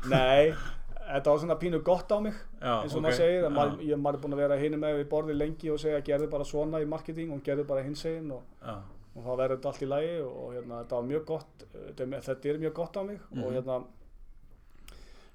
nei 0.08 0.54
þetta 1.02 1.28
var 1.34 1.40
svona 1.42 1.56
pínu 1.60 1.80
gott 1.84 2.08
á 2.14 2.16
mig 2.24 2.32
Já, 2.62 2.78
eins 2.80 2.94
og 2.94 3.02
ok. 3.02 3.04
maður 3.04 3.16
segir, 3.18 3.42
að 3.42 3.50
Já, 3.50 3.54
maður, 3.58 3.82
ég, 3.90 3.98
maður 4.00 4.16
er 4.18 4.22
búin 4.22 4.36
að 4.36 4.40
vera 4.44 4.56
hinum 4.62 4.80
með 4.86 4.96
við 5.02 5.08
borðið 5.12 5.38
lengi 5.42 5.72
og 5.74 5.80
segja 5.82 6.00
gerðu 6.06 6.28
bara 6.32 6.46
svona 6.48 6.80
í 6.80 6.86
marketing 6.88 7.34
og 7.34 7.42
gerðu 7.44 7.66
bara 7.68 7.82
hins 7.84 8.04
eginn 8.08 8.30
og, 8.32 8.46
og 8.62 9.26
þá 9.26 9.30
verður 9.42 9.56
þetta 9.58 9.72
allt 9.72 9.82
í 9.84 9.88
lagi 9.90 10.14
og 10.24 10.46
hérna, 10.56 10.78
þetta 10.84 11.00
var 11.00 11.08
mjög 11.10 11.24
gott 11.32 11.66
þetta 11.98 12.38
er, 12.54 12.60
mjög 12.64 12.72
gott 12.80 12.96
á 12.96 13.02
mig 13.10 13.18
og 13.28 13.42
Mhm. 13.42 13.56
hérna 13.58 13.76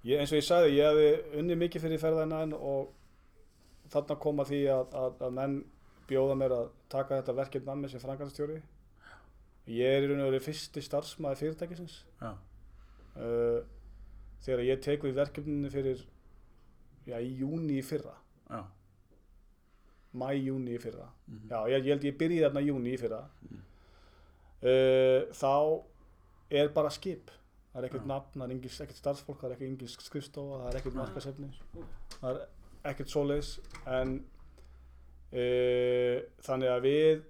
ég, 0.07 0.17
eins 0.21 0.31
og 0.33 0.39
ég 0.39 0.47
sagði, 0.47 0.73
ég 0.79 0.87
hefði 0.87 1.41
unnið 1.43 1.61
mikið 1.65 1.85
fyrir 1.85 2.01
ferðina 2.01 2.41
og 2.57 2.89
þarna 3.93 4.17
kom 4.23 4.41
að 4.43 4.49
því 4.55 4.61
að, 4.71 4.97
að, 5.03 5.21
að 5.27 5.35
menn 5.37 5.57
bjóða 6.09 6.39
mér 6.39 6.55
að 6.57 6.67
taka 6.89 7.19
þetta 7.21 7.37
verkefni 7.43 7.71
að 7.75 7.81
mér 7.83 7.93
sem 7.93 8.03
frangatastjóri 8.03 8.57
ég 9.67 9.97
er 9.97 10.05
í 10.05 10.09
raun 10.11 10.23
og 10.23 10.31
verið 10.31 10.45
fyrsti 10.47 10.83
starfsmæði 10.85 11.41
fyrirtækisins. 11.41 11.97
Já, 12.21 12.31
uh, 13.19 13.59
þegar 14.45 14.63
ég 14.67 14.81
tek 14.85 15.05
við 15.05 15.17
verkefninu 15.19 15.71
fyrir 15.73 16.03
já, 17.07 17.17
í 17.19 17.33
júni 17.41 17.79
í 17.81 17.85
fyrra. 17.85 18.15
Já, 18.47 18.61
mæ, 20.17 20.29
júni 20.39 20.77
í 20.77 20.81
fyrra. 20.81 21.09
Mhm. 21.27 21.49
já, 21.51 21.59
ég, 21.73 21.85
ég 21.85 21.95
held 21.95 22.07
ég 22.07 22.19
byrjaði 22.19 22.47
þarna 22.47 22.65
júni 22.67 22.93
í 22.93 23.01
fyrra. 23.01 23.23
Mhm. 23.47 23.65
uh, 24.61 25.21
þá 25.33 25.53
er 26.49 26.71
bara 26.73 26.93
skip. 26.93 27.31
Það 27.73 27.83
er 27.83 27.89
ekkert 27.91 28.07
nafn, 28.09 28.39
það 28.39 28.51
er 28.51 28.53
ekkert 28.87 28.97
starfsfólk 28.97 29.41
það 29.41 29.51
er 29.51 29.55
ekkert 29.57 30.01
skrifstofa, 30.01 30.61
það 30.63 30.69
er 30.71 30.77
ekkert 30.79 30.95
markasefni 30.97 31.49
það 32.15 32.29
er 32.31 32.39
ekkert 32.89 33.11
svoleiðis. 33.11 33.51
En 33.85 34.13
uh, 35.35 36.15
þannig 36.47 36.71
að 36.73 36.87
við 36.87 37.25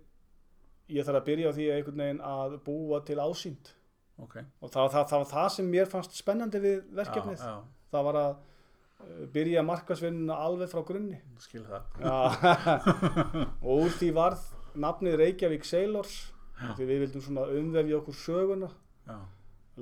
ég 0.91 1.07
þarf 1.07 1.21
að 1.21 1.27
byrja 1.27 1.51
á 1.51 1.55
því 1.57 1.65
að 1.67 1.77
einhvern 1.77 2.03
veginn 2.03 2.21
að 2.25 2.57
búa 2.67 2.99
til 3.07 3.17
ásýnd. 3.19 3.71
Ok. 4.23 4.37
Og 4.61 4.71
það, 4.73 4.91
það, 4.93 5.07
það 5.11 5.23
var 5.23 5.31
það 5.31 5.49
sem 5.55 5.71
mér 5.71 5.89
fannst 5.91 6.15
spennandi 6.17 6.61
við 6.63 6.77
verkefnið. 6.97 7.43
Já, 7.43 7.57
það 7.93 8.07
var 8.07 8.19
að 8.21 8.29
uh, 8.37 9.25
byrja 9.35 9.65
markasvinnuna 9.67 10.39
alveg 10.47 10.71
frá 10.71 10.81
grunni. 10.87 11.19
Já, 11.19 11.43
skil 11.45 11.65
það. 11.67 11.91
Já. 12.01 12.15
og 13.67 13.83
úr 13.83 13.93
því 13.99 14.13
varð 14.17 14.47
nafnið 14.77 15.19
Reykjavík 15.21 15.67
Sailors 15.67 16.15
Já. 16.57 16.71
því 16.79 16.89
við 16.89 17.03
vildum 17.05 17.25
svona 17.27 17.45
umvefja 17.59 17.99
okkur 17.99 18.19
söguna. 18.23 18.71
Já, 19.07 19.17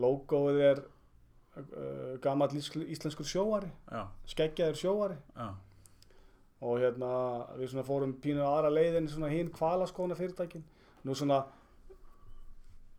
logoið 0.04 0.62
er 0.72 0.84
uh, 0.84 2.18
gammal 2.24 2.50
íslenskur 2.52 3.28
sjóari 3.28 3.72
já, 3.72 4.04
skeggjaður 4.34 4.82
sjóari. 4.82 5.18
Já, 5.36 5.48
og 6.66 6.80
hérna 6.82 7.12
við 7.56 7.72
svona 7.72 7.88
fórum 7.88 8.16
pínu 8.24 8.44
aðra 8.44 8.72
leiðin 8.74 9.08
svona 9.12 9.32
hinn 9.32 9.52
kvalaskóna 9.54 10.18
fyrirtækin 10.18 10.64
nú 11.06 11.16
svona 11.18 11.44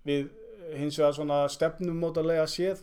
við 0.06 0.28
hins 0.76 0.98
vegar 0.98 1.14
svona 1.16 1.40
stefnum 1.52 1.98
mótalega 2.00 2.46
séð 2.50 2.82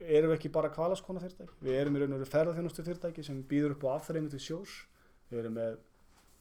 erum 0.00 0.30
við 0.30 0.36
ekki 0.36 0.52
bara 0.52 0.70
kvalaskóna 0.74 1.22
fyrirtæki 1.22 1.56
við 1.64 1.80
erum 1.80 1.96
í 1.96 2.02
raun 2.02 2.14
og 2.14 2.20
veru 2.20 2.32
ferðarþjónustu 2.32 2.84
fyrirtæki 2.86 3.24
sem 3.24 3.42
býður 3.48 3.76
upp 3.76 3.86
á 3.88 3.96
afþreyingu 3.96 4.32
til 4.34 4.42
sjós. 4.42 4.74
Við 5.30 5.42
erum 5.42 5.56
með 5.56 5.78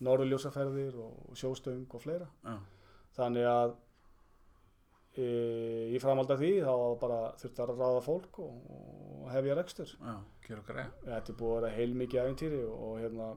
norðurljósaferðir 0.06 0.98
og 1.00 1.40
sjóstöng 1.40 1.88
og 1.88 2.04
fleira. 2.04 2.28
Já, 2.44 2.56
þannig 3.16 3.48
að 3.48 3.76
e, 5.16 5.28
í 5.96 6.02
framhald 6.04 6.34
af 6.36 6.42
því 6.42 6.52
þá 6.68 6.74
bara 7.02 7.20
þurfti 7.40 7.64
að 7.64 7.74
ráða 7.80 8.04
fólk 8.06 8.40
og, 8.44 8.58
og 8.76 9.30
hefja 9.32 9.58
rekstur. 9.58 9.96
Eða 11.06 11.18
þetta 11.22 11.34
er 11.34 11.40
búið 11.40 11.54
að 11.54 11.58
vera 11.62 11.74
heilmikið 11.78 12.22
æfintýri 12.26 12.62
og, 12.68 12.76
og 12.90 13.00
hérna 13.04 13.30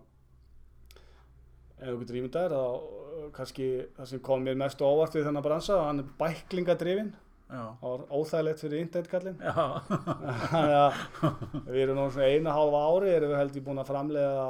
ef 1.79 1.89
þú 1.89 1.97
getur 2.03 2.19
ímyndað 2.21 2.45
þér 2.45 2.55
þá 2.57 2.65
uh, 2.67 2.71
kannski 3.39 3.67
það 3.97 4.07
sem 4.13 4.21
kom 4.29 4.41
mér 4.45 4.57
mest 4.61 4.79
á 4.83 4.87
óvart 4.87 5.15
við 5.17 5.27
þennan 5.29 5.47
bransa 5.47 5.75
hann 5.87 6.03
er 6.05 6.09
bæklingadrifin 6.21 7.11
það 7.49 7.85
var 7.85 8.01
óþægilegt 8.13 8.61
fyrir 8.61 8.83
internetkallin 8.85 9.39
við 11.73 11.81
erum 11.85 11.97
nú 11.97 12.05
svona 12.13 12.29
eina 12.29 12.57
hálfa 12.57 12.81
ári 12.93 13.09
erum 13.15 13.31
við 13.33 13.41
heldur 13.41 13.65
búin 13.69 13.81
að 13.81 13.89
framlega 13.89 14.45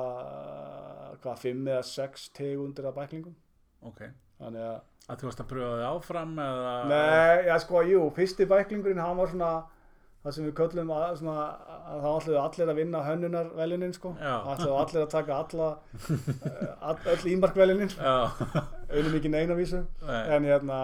hvað, 1.22 1.40
fimm 1.42 1.66
eða 1.68 1.82
sex 1.86 2.28
tegundir 2.36 2.88
af 2.88 2.96
bæklingum. 2.98 3.34
Ok. 3.86 4.06
Þannig 4.38 4.68
að 4.68 4.78
að 5.08 5.22
þú 5.22 5.28
varst 5.28 5.40
að 5.40 5.48
pröfa 5.48 5.76
þig 5.78 5.86
áfram 5.88 6.32
eða? 6.44 6.72
Nei, 6.90 7.46
já 7.48 7.54
sko, 7.62 7.80
jú, 7.88 8.00
fyrsti 8.16 8.46
bæklingurinn 8.48 9.00
hann 9.00 9.16
var 9.16 9.30
svona 9.32 9.52
það 10.28 10.36
sem 10.36 10.44
við 10.44 10.54
köllum 10.58 10.90
að, 10.92 11.04
svona, 11.22 11.44
að 11.88 12.02
þá 12.04 12.08
ætluðu 12.10 12.40
allir 12.42 12.70
að 12.72 12.80
vinna 12.82 13.02
hönnunarvelunin 13.06 13.94
sko. 13.96 14.12
Já. 14.20 14.34
ætluðu 14.52 14.74
allir 14.82 15.04
að 15.04 15.12
taka 15.14 15.38
alla 15.42 15.68
eh, 16.50 16.72
all, 16.90 16.98
öll 17.14 17.30
ímarkvelunin 17.32 17.94
auðvitað 17.96 19.16
ekki 19.20 19.32
neina 19.32 19.56
vísu. 19.56 19.80
Nei, 20.04 20.18
en 20.36 20.48
hérna, 20.50 20.80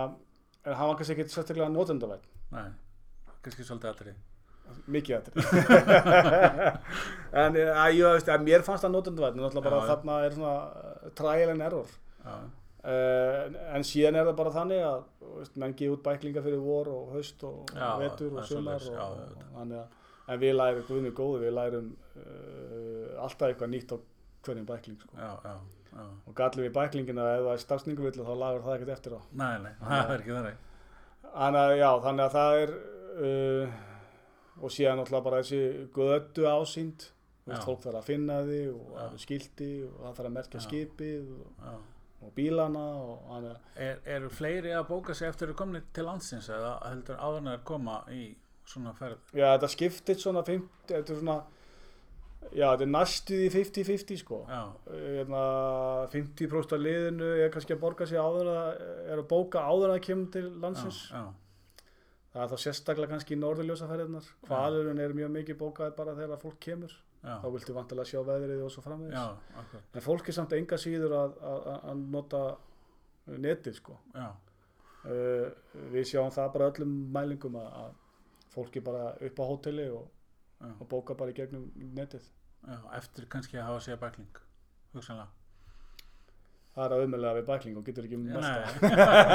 en 0.64 0.78
hann 0.78 0.90
var 0.90 0.96
kannski 1.00 1.18
ekki 1.18 1.28
sérstaklega 1.28 1.68
notendavæl 1.74 2.22
kannski 3.44 3.66
svolítið 3.68 3.90
aðri. 3.92 4.14
Mikið 4.88 5.26
þetta 5.26 5.42
en 7.44 7.58
eh, 7.60 7.68
að, 7.68 7.98
ég, 7.98 8.16
veist, 8.16 8.30
mér 8.46 8.64
fannst 8.64 8.86
það 8.86 8.94
notendavæl 8.96 9.34
en 9.34 9.42
náttúrulega 9.42 9.68
bara 9.68 9.80
Já, 9.82 9.88
þarna 9.90 10.16
er 10.24 10.36
svona 10.38 10.54
eh, 10.80 11.10
trial 11.20 11.52
and 11.52 11.66
error. 11.66 11.90
Já, 12.24 12.36
en 12.84 13.84
síðan 13.86 14.18
er 14.20 14.26
það 14.28 14.38
bara 14.40 14.54
þannig 14.54 14.82
að 14.84 15.04
veist, 15.38 15.54
menn 15.60 15.76
gefa 15.78 15.96
út 15.96 16.02
bæklinga 16.04 16.42
fyrir 16.44 16.60
vor 16.64 16.90
og 16.92 17.14
haust 17.14 17.44
og 17.48 17.70
Já, 17.72 17.86
vetur 18.02 18.34
og 18.34 18.42
að 18.44 19.76
en 20.24 20.40
við 20.40 20.54
lærum, 20.56 20.84
við 21.04 21.14
góðu, 21.16 21.40
við 21.42 21.54
lærum 21.58 21.88
uh, 22.16 23.22
alltaf 23.24 23.50
eitthvað 23.50 23.72
nýtt 23.74 23.92
á 23.92 23.96
hverjum 24.44 24.68
bækling 24.68 25.00
sko. 25.00 25.16
já, 25.16 25.32
já, 25.44 25.54
já. 25.94 26.04
Og 26.28 26.36
gallum 26.36 26.66
við 26.66 26.74
bæklingina 26.76 27.26
ef 27.36 27.42
það 27.46 27.54
er 27.54 27.64
starfsninguvillu 27.64 28.26
þá 28.26 28.34
lagur 28.40 28.64
það 28.64 28.76
ekkert 28.76 28.94
eftir 28.96 29.16
á. 29.16 29.20
Nei, 29.40 29.54
nei, 29.64 29.72
það 29.80 30.14
er 30.14 30.24
ekki 30.24 30.36
þannig. 30.38 30.62
Að, 31.34 31.58
já, 31.80 31.90
þannig 32.04 32.24
að 32.24 32.36
það 32.38 32.60
er 32.62 32.74
uh, 33.14 33.82
og 34.60 34.72
síðan 34.74 35.00
náttúrulega 35.00 35.28
bara 35.28 35.42
þessi 35.42 35.88
götu 35.96 36.48
ásýnd. 36.48 37.10
Þú 37.44 37.52
veist, 37.52 37.60
Já. 37.60 37.66
fólk 37.68 37.80
þarf 37.84 37.98
að 37.98 38.06
finna 38.08 38.36
því 38.46 38.58
og 38.72 38.92
eru 39.04 39.18
skilti 39.20 39.66
og 39.84 39.96
það 40.00 40.14
þarf 40.16 40.28
að 40.30 40.34
merkja 40.38 40.60
skipið 40.64 41.26
og, 41.34 41.48
já 41.60 41.74
og 42.24 42.32
bílana 42.36 42.84
og 43.00 43.26
þannig 43.28 43.50
að 43.50 43.82
Er, 43.88 43.98
eru 44.16 44.30
fleiri 44.32 44.72
að 44.76 44.86
bóka 44.88 45.14
sig 45.14 45.28
eftir 45.28 45.52
að 45.52 45.58
komni 45.60 45.80
til 45.94 46.04
landsins 46.08 46.48
eða 46.48 46.72
heldur 46.88 47.20
áður 47.20 47.40
en 47.42 47.50
þeir 47.52 47.64
koma 47.70 47.98
í 48.14 48.22
svona 48.66 48.94
ferð? 48.96 49.20
Já, 49.36 49.46
þetta 49.54 49.68
skiptir 49.74 50.18
svona 50.22 50.42
50, 50.46 50.70
þetta 50.88 51.12
er 51.14 51.20
svona, 51.20 51.36
já, 52.54 52.66
þetta 52.70 52.86
er 52.86 52.92
næstuð 52.94 53.42
í 53.44 53.50
50-50 53.54 54.20
sko. 54.22 54.38
Já, 54.48 54.62
Hérna, 54.94 55.44
50% 56.14 56.76
af 56.78 56.80
liðinu 56.84 57.30
er 57.44 57.52
kannski 57.54 57.76
að 57.76 57.82
borga 57.84 58.06
sig 58.08 58.18
áður 58.20 58.50
að, 58.54 58.84
er 59.12 59.20
að 59.22 59.26
bóka 59.34 59.64
áður 59.68 59.94
að 59.96 60.04
kemur 60.08 60.30
til 60.32 60.46
landsins. 60.64 61.02
já, 61.12 61.24
Það 62.34 62.42
er 62.42 62.48
þá 62.50 62.58
sérstaklega 62.64 63.12
kannski 63.12 63.34
í 63.36 63.38
norðurljósaferðirnar. 63.38 64.28
Hvalurinn 64.48 64.98
er 65.04 65.12
mjög 65.14 65.28
mikið 65.36 65.58
bókað 65.60 65.92
bara 65.94 66.16
þegar 66.18 66.40
fólk 66.42 66.56
kemur. 66.64 66.94
Já, 67.24 67.34
Þá 67.42 67.46
viltu 67.56 67.74
vantilega 67.76 68.10
sjá 68.10 68.20
veðrið 68.28 68.62
og 68.66 68.72
svo 68.74 68.82
framvegis. 68.84 69.16
já, 69.16 69.58
akkur, 69.62 69.82
En 69.94 70.04
fólk 70.04 70.28
er 70.28 70.36
samt 70.36 70.52
enga 70.58 70.78
síður 70.80 71.14
að, 71.18 71.36
að, 71.52 71.68
að 71.92 72.02
nota 72.16 72.42
netið 73.26 73.78
sko. 73.80 73.98
Uh, 75.04 75.50
við 75.92 76.06
sjáum 76.08 76.30
það 76.32 76.52
bara 76.54 76.70
öllum 76.72 76.92
mælingum 77.12 77.56
að, 77.60 77.70
að 77.82 78.50
fólk 78.54 78.76
er 78.80 78.84
bara 78.86 79.06
upp 79.28 79.40
á 79.40 79.44
hóteli 79.50 79.88
og, 79.92 80.06
og 80.64 80.84
bóka 80.88 81.16
bara 81.18 81.34
í 81.34 81.36
gegnum 81.36 81.66
netið. 81.96 82.24
já, 82.64 82.78
eftir 82.96 83.26
kannski 83.28 83.58
að 83.60 83.66
hafa 83.68 83.82
séð 83.84 83.98
bækling, 84.00 84.38
hugsanlega. 84.94 85.28
Það 86.74 86.84
er 86.84 86.92
að 86.94 87.04
umöðlega 87.06 87.36
við 87.36 87.44
bækling 87.48 87.76
og 87.78 87.84
getur 87.86 88.06
ekki 88.08 88.16
Nei, 88.18 88.30
mest 88.34 88.88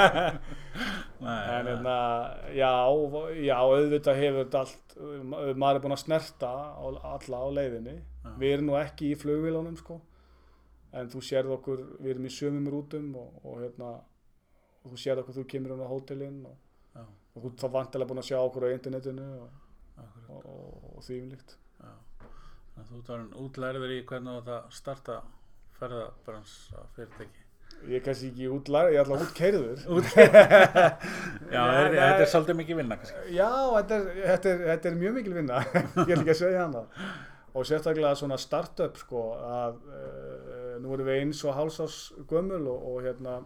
nei, 1.24 1.38
En 1.56 1.70
hérna, 1.70 1.96
já, 2.52 2.72
já, 3.40 3.56
auðvitað 3.64 4.20
hefur 4.20 4.42
þetta 4.42 4.64
allt, 4.66 4.96
maður 5.32 5.80
er 5.80 5.84
búinn 5.86 5.96
að 5.96 6.02
snerta 6.04 6.50
á, 6.52 6.86
alla 7.14 7.40
á 7.40 7.48
leiðinni. 7.56 7.96
Já. 7.96 8.30
Við 8.42 8.56
erum 8.58 8.68
nú 8.72 8.76
ekki 8.80 9.14
í 9.14 9.20
flugvélunum, 9.22 9.80
sko, 9.80 10.02
en 11.00 11.12
þú 11.16 11.24
sérð 11.30 11.56
okkur, 11.56 11.86
við 12.02 12.14
erum 12.16 12.28
í 12.28 12.34
sömum 12.42 12.70
rútum 12.76 13.10
og, 13.22 13.40
og 13.46 13.64
hérna, 13.64 13.96
og 14.84 14.92
þú 14.92 15.02
sérð 15.06 15.24
okkur, 15.24 15.40
þú 15.40 15.48
kemur 15.56 15.76
hún 15.78 15.88
á 15.88 15.94
hótelinn 15.94 16.44
og, 16.50 16.60
og 17.00 17.42
þú 17.46 17.56
þá 17.64 17.68
vantilega 17.80 18.12
búinn 18.12 18.24
að 18.26 18.30
sjá 18.34 18.40
okkur 18.42 18.68
á 18.68 18.76
internetinu 18.76 19.32
og, 19.40 19.58
og, 20.36 21.02
því 21.08 21.24
um 21.24 21.34
líkt. 21.34 21.58
þú 22.80 23.00
ert 23.00 23.12
orðinn 23.16 23.36
útlærður 23.46 23.92
í 23.96 24.04
hvernig 24.08 24.34
þú 24.34 24.42
átt 24.42 24.56
að 24.58 24.74
starta 24.76 25.22
ferðabransa 25.80 26.84
fyrirtæki. 26.96 27.46
Ég 27.88 27.96
er 27.96 28.04
kannski 28.04 28.28
ekki 28.34 28.48
útlæri, 28.52 28.96
ég 28.96 29.00
er 29.00 29.08
alltaf 29.08 29.30
útkeirður. 29.30 29.84
Já, 31.56 31.62
er, 31.64 31.94
þetta 31.96 32.24
er 32.26 32.32
svolítið 32.34 32.58
mikið 32.60 32.80
vinna 32.82 32.98
kannski. 33.00 33.22
Já, 33.38 33.52
þetta 33.78 34.00
er, 34.00 34.10
þetta 34.26 34.52
er, 34.52 34.64
þetta 34.74 34.90
er 34.90 34.98
mjög 35.00 35.16
mikil 35.20 35.36
vinna, 35.38 35.62
ég 36.10 36.12
er 36.12 36.18
ekki 36.18 36.34
að 36.36 36.42
segja 36.42 36.66
hann 36.66 36.76
það. 36.76 37.06
Og 37.50 37.66
sérstaklega 37.66 38.12
svona 38.20 38.38
startup 38.42 39.00
sko, 39.00 39.24
að 39.42 39.80
uh, 39.88 40.76
nú 40.84 40.92
erum 40.96 41.08
við 41.08 41.24
eins 41.24 41.40
og 41.48 41.56
hálsás 41.58 41.98
gömul 42.30 42.62
og, 42.70 42.84
og 42.92 43.08
hérna, 43.08 43.40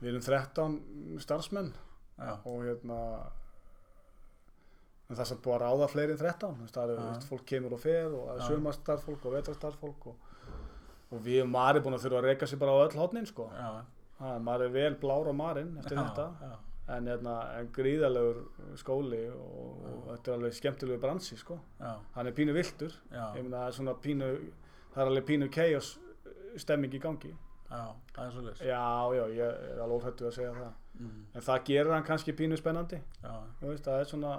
við 0.00 0.14
erum 0.14 0.24
13 0.26 0.74
starfsmenn 1.22 1.70
Já, 2.18 2.34
og 2.46 2.64
hérna, 2.66 2.98
en 5.08 5.14
það 5.16 5.24
er 5.24 5.30
samt 5.30 5.44
búið 5.44 5.56
að 5.56 5.62
ráða 5.64 5.88
fleiri 5.92 6.16
en 6.16 6.20
13, 6.20 6.56
þú 6.58 6.66
veist, 6.66 6.76
það 6.76 6.92
er, 6.92 7.00
veist, 7.06 7.28
fólk 7.30 7.46
kemur 7.52 7.76
og 7.76 7.82
fer 7.82 8.16
og 8.16 8.42
sumarstarfsfólk 8.48 9.26
og 9.28 9.36
vetrastarfsfólk 9.38 10.10
og, 10.12 10.31
og 11.12 11.20
við 11.24 11.44
maður 11.50 11.82
búin 11.84 11.96
að 11.98 12.04
þurfa 12.06 12.20
að 12.22 12.28
reyka 12.30 12.46
sig 12.48 12.58
bara 12.58 12.72
á 12.72 12.82
öll 12.86 12.98
hotnin 12.98 13.26
sko. 13.28 13.48
er 14.22 14.38
maður 14.40 14.66
er 14.68 14.74
vel 14.76 14.94
blár 15.02 15.28
á 15.28 15.34
marinn 15.34 15.76
eftir 15.78 15.98
já, 15.98 16.02
þetta. 16.02 16.26
já, 16.40 16.58
en, 16.96 17.06
hérna, 17.10 17.36
en 17.58 17.70
gríðalegur 17.76 18.42
skóli 18.80 19.22
og, 19.30 19.86
og 19.92 20.04
þetta 20.12 20.30
er 20.30 20.36
alveg 20.38 20.56
skemmtilegu 20.58 21.00
bransi 21.02 21.36
sko. 21.36 21.58
já, 21.80 21.92
hann 22.14 22.26
er 22.30 22.36
pínu 22.36 22.54
viltur 22.56 22.94
það 23.10 23.88
er 23.92 23.98
pínu 24.06 24.28
það 24.94 25.02
er 25.02 25.10
alveg 25.12 25.26
pínu 25.30 25.50
chaos 25.52 25.98
stemming 26.56 26.92
í 26.94 27.00
gangi. 27.00 27.32
Já, 27.72 27.84
það 28.12 28.24
er 28.26 28.32
svolítið 28.36 28.66
Já, 28.68 28.80
já, 29.16 29.22
ég 29.32 29.44
er 29.72 29.78
alveg 29.80 30.02
óhættu 30.02 30.26
að 30.28 30.34
segja 30.36 30.50
það. 30.58 30.72
mm, 31.00 31.20
En 31.34 31.44
það 31.46 31.62
gerir 31.64 31.92
hann 31.94 32.04
kannski 32.04 32.34
pínu 32.36 32.58
spennandi, 32.60 32.98
veist, 33.60 33.84
það 33.86 34.00
er 34.00 34.10
svona, 34.10 34.32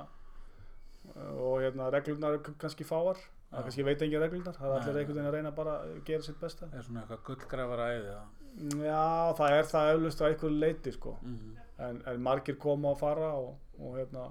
og 1.33 1.61
hérna, 1.63 1.89
reglurnar 1.93 2.37
eru 2.37 2.53
kannski 2.61 2.85
fáar. 2.85 3.17
Það 3.53 3.67
kannski 3.67 3.85
veit 3.87 4.05
engin 4.05 4.23
reglurnar, 4.23 4.59
það 4.59 4.69
er 4.69 4.75
allir 4.77 4.99
einhvern 5.01 5.17
veginn 5.17 5.29
að 5.29 5.37
reyna 5.37 5.51
bara 5.57 5.75
að 5.81 5.97
gera 6.09 6.27
sitt 6.27 6.39
besta. 6.41 6.69
er 6.73 6.85
svona 6.87 7.03
eitthvað 7.03 7.23
gullgrafara 7.29 7.89
æði 7.93 8.15
Já, 8.83 9.33
það 9.39 9.57
er 9.57 9.69
það 9.71 9.91
eflust 9.95 10.21
á 10.21 10.25
einhverju 10.27 10.59
leiti, 10.61 10.93
sko, 10.93 11.15
mm, 11.21 11.55
en, 11.87 12.03
en 12.11 12.21
margir 12.27 12.57
koma 12.61 12.91
og 12.93 12.99
fara 12.99 13.31
og, 13.39 13.55
og 13.79 13.97
hérna, 13.97 14.27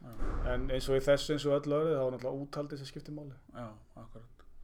já, 0.00 0.10
en 0.54 0.66
eins 0.74 0.88
og 0.90 0.98
í 0.98 1.04
þessu 1.06 1.36
eins 1.36 1.46
og 1.46 1.60
öll 1.60 1.76
öðru, 1.78 1.94
þá 1.94 2.02
er 2.02 2.16
náttúrulega 2.16 2.44
úthaldið 2.46 2.82
sem 2.82 2.90
skiptir 2.90 3.14
máli, 3.14 3.36
já, 3.54 3.68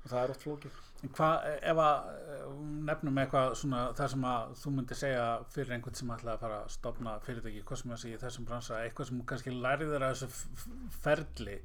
og 0.06 0.10
það 0.10 0.20
er 0.22 0.32
oft 0.34 0.44
flókið. 0.46 0.82
En 1.04 1.12
hvað, 1.12 1.46
ef 1.70 1.80
að 1.82 2.10
eh, 2.16 2.44
nefnum 2.88 3.18
eitthvað 3.20 3.54
svona 3.60 3.80
það 3.98 4.12
sem 4.12 4.26
að 4.30 4.52
þú 4.60 4.72
myndir 4.76 4.98
segja 5.00 5.24
fyrir 5.52 5.74
einhvern 5.76 5.98
sem 5.98 6.12
ætlaði 6.14 6.34
að 6.34 6.44
fara 6.44 6.60
að 6.62 6.70
stopna 6.76 7.16
fyrirtæki, 7.26 7.64
hvað 7.68 7.80
sem 7.82 7.94
að 7.94 8.00
segja 8.02 8.18
í 8.18 8.22
þessum 8.22 8.46
bransa, 8.48 8.78
eitthvað 8.84 9.10
sem 9.10 9.24
kannski 9.32 9.54
lærið 9.54 9.92
þér 9.92 10.06
að 10.06 10.14
þessu 10.14 10.54
ferli, 11.04 11.58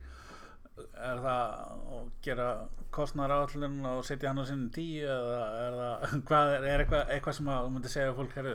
er 1.10 1.22
það 1.24 1.52
að 1.98 2.08
gera 2.26 2.48
kostnar 2.91 3.34
áallin 3.36 3.78
og 3.88 4.02
setja 4.08 4.32
hann 4.32 4.41
á 4.41 4.46
sinni 4.50 4.72
tíu 4.76 5.06
eða 5.08 5.44
er 5.62 5.78
það, 5.80 6.15
hvað 6.30 6.56
er, 6.56 6.65
er 6.72 6.84
eitthvað, 6.84 7.13
eitthvað 7.15 7.38
sem 7.38 7.52
að 7.54 7.62
þú 7.65 7.76
myndir 7.76 7.94
segja 7.96 8.17
fólk 8.17 8.36
er 8.41 8.50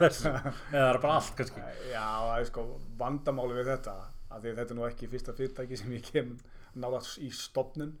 þessu, 0.00 0.34
eða 0.34 0.82
er 0.82 0.98
það 0.98 1.00
bara 1.06 1.14
allt 1.20 1.32
kannski? 1.40 1.64
Já, 1.92 2.04
það 2.04 2.34
er 2.38 2.50
sko 2.50 2.66
vandamáli 3.00 3.58
við 3.60 3.72
þetta 3.72 3.96
að 4.36 4.42
því 4.42 4.56
þetta 4.58 4.74
er 4.74 4.80
nú 4.80 4.88
ekki 4.88 5.12
fyrsta 5.12 5.36
fyrirtæki 5.36 5.80
sem 5.80 5.94
ég 5.96 6.10
kem 6.10 6.34
náða 6.76 7.00
í 7.24 7.30
stopnun 7.32 7.94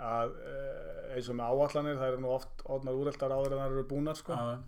að 0.00 0.34
uh, 0.36 1.14
eins 1.14 1.28
og 1.30 1.38
með 1.38 1.54
áallanir 1.54 1.98
það 2.00 2.12
eru 2.12 2.22
nú 2.24 2.34
oft 2.34 2.62
orðnar 2.66 3.00
úreltar 3.00 3.34
áður 3.34 3.56
en 3.56 3.62
það 3.62 3.74
eru 3.74 3.88
búnar 3.90 4.18
sko. 4.18 4.36
Já, 4.36 4.58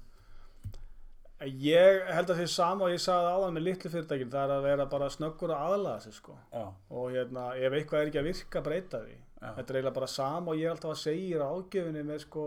Ég 1.43 2.09
held 2.13 2.31
að 2.31 2.41
því 2.43 2.49
sama 2.53 2.87
og 2.87 2.93
ég 2.93 3.03
sagði 3.03 3.31
áðan 3.35 3.55
með 3.57 3.65
litlu 3.67 3.91
fyrirtækin 3.91 4.33
það 4.33 4.45
er 4.45 4.53
að 4.57 4.67
vera 4.69 4.89
bara 4.93 5.09
snöggur 5.11 5.55
að 5.55 5.63
aðlaða 5.69 6.03
sig 6.05 6.15
sko. 6.15 6.37
já, 6.53 6.65
og 6.91 7.07
hérna 7.11 7.47
ef 7.57 7.73
eitthvað 7.79 8.01
er 8.01 8.11
ekki 8.11 8.21
að 8.21 8.29
virka 8.29 8.63
breyta 8.63 9.01
því. 9.03 9.17
Já, 9.43 9.49
þetta 9.57 9.73
er 9.73 9.79
eiginlega 9.79 9.97
bara 9.97 10.11
sama 10.13 10.53
og 10.53 10.61
ég 10.61 10.69
er 10.69 10.77
alltaf 10.77 10.93
að 10.93 11.01
segja 11.03 11.49
ágjöfinni 11.49 12.05
með 12.07 12.21
sko 12.27 12.45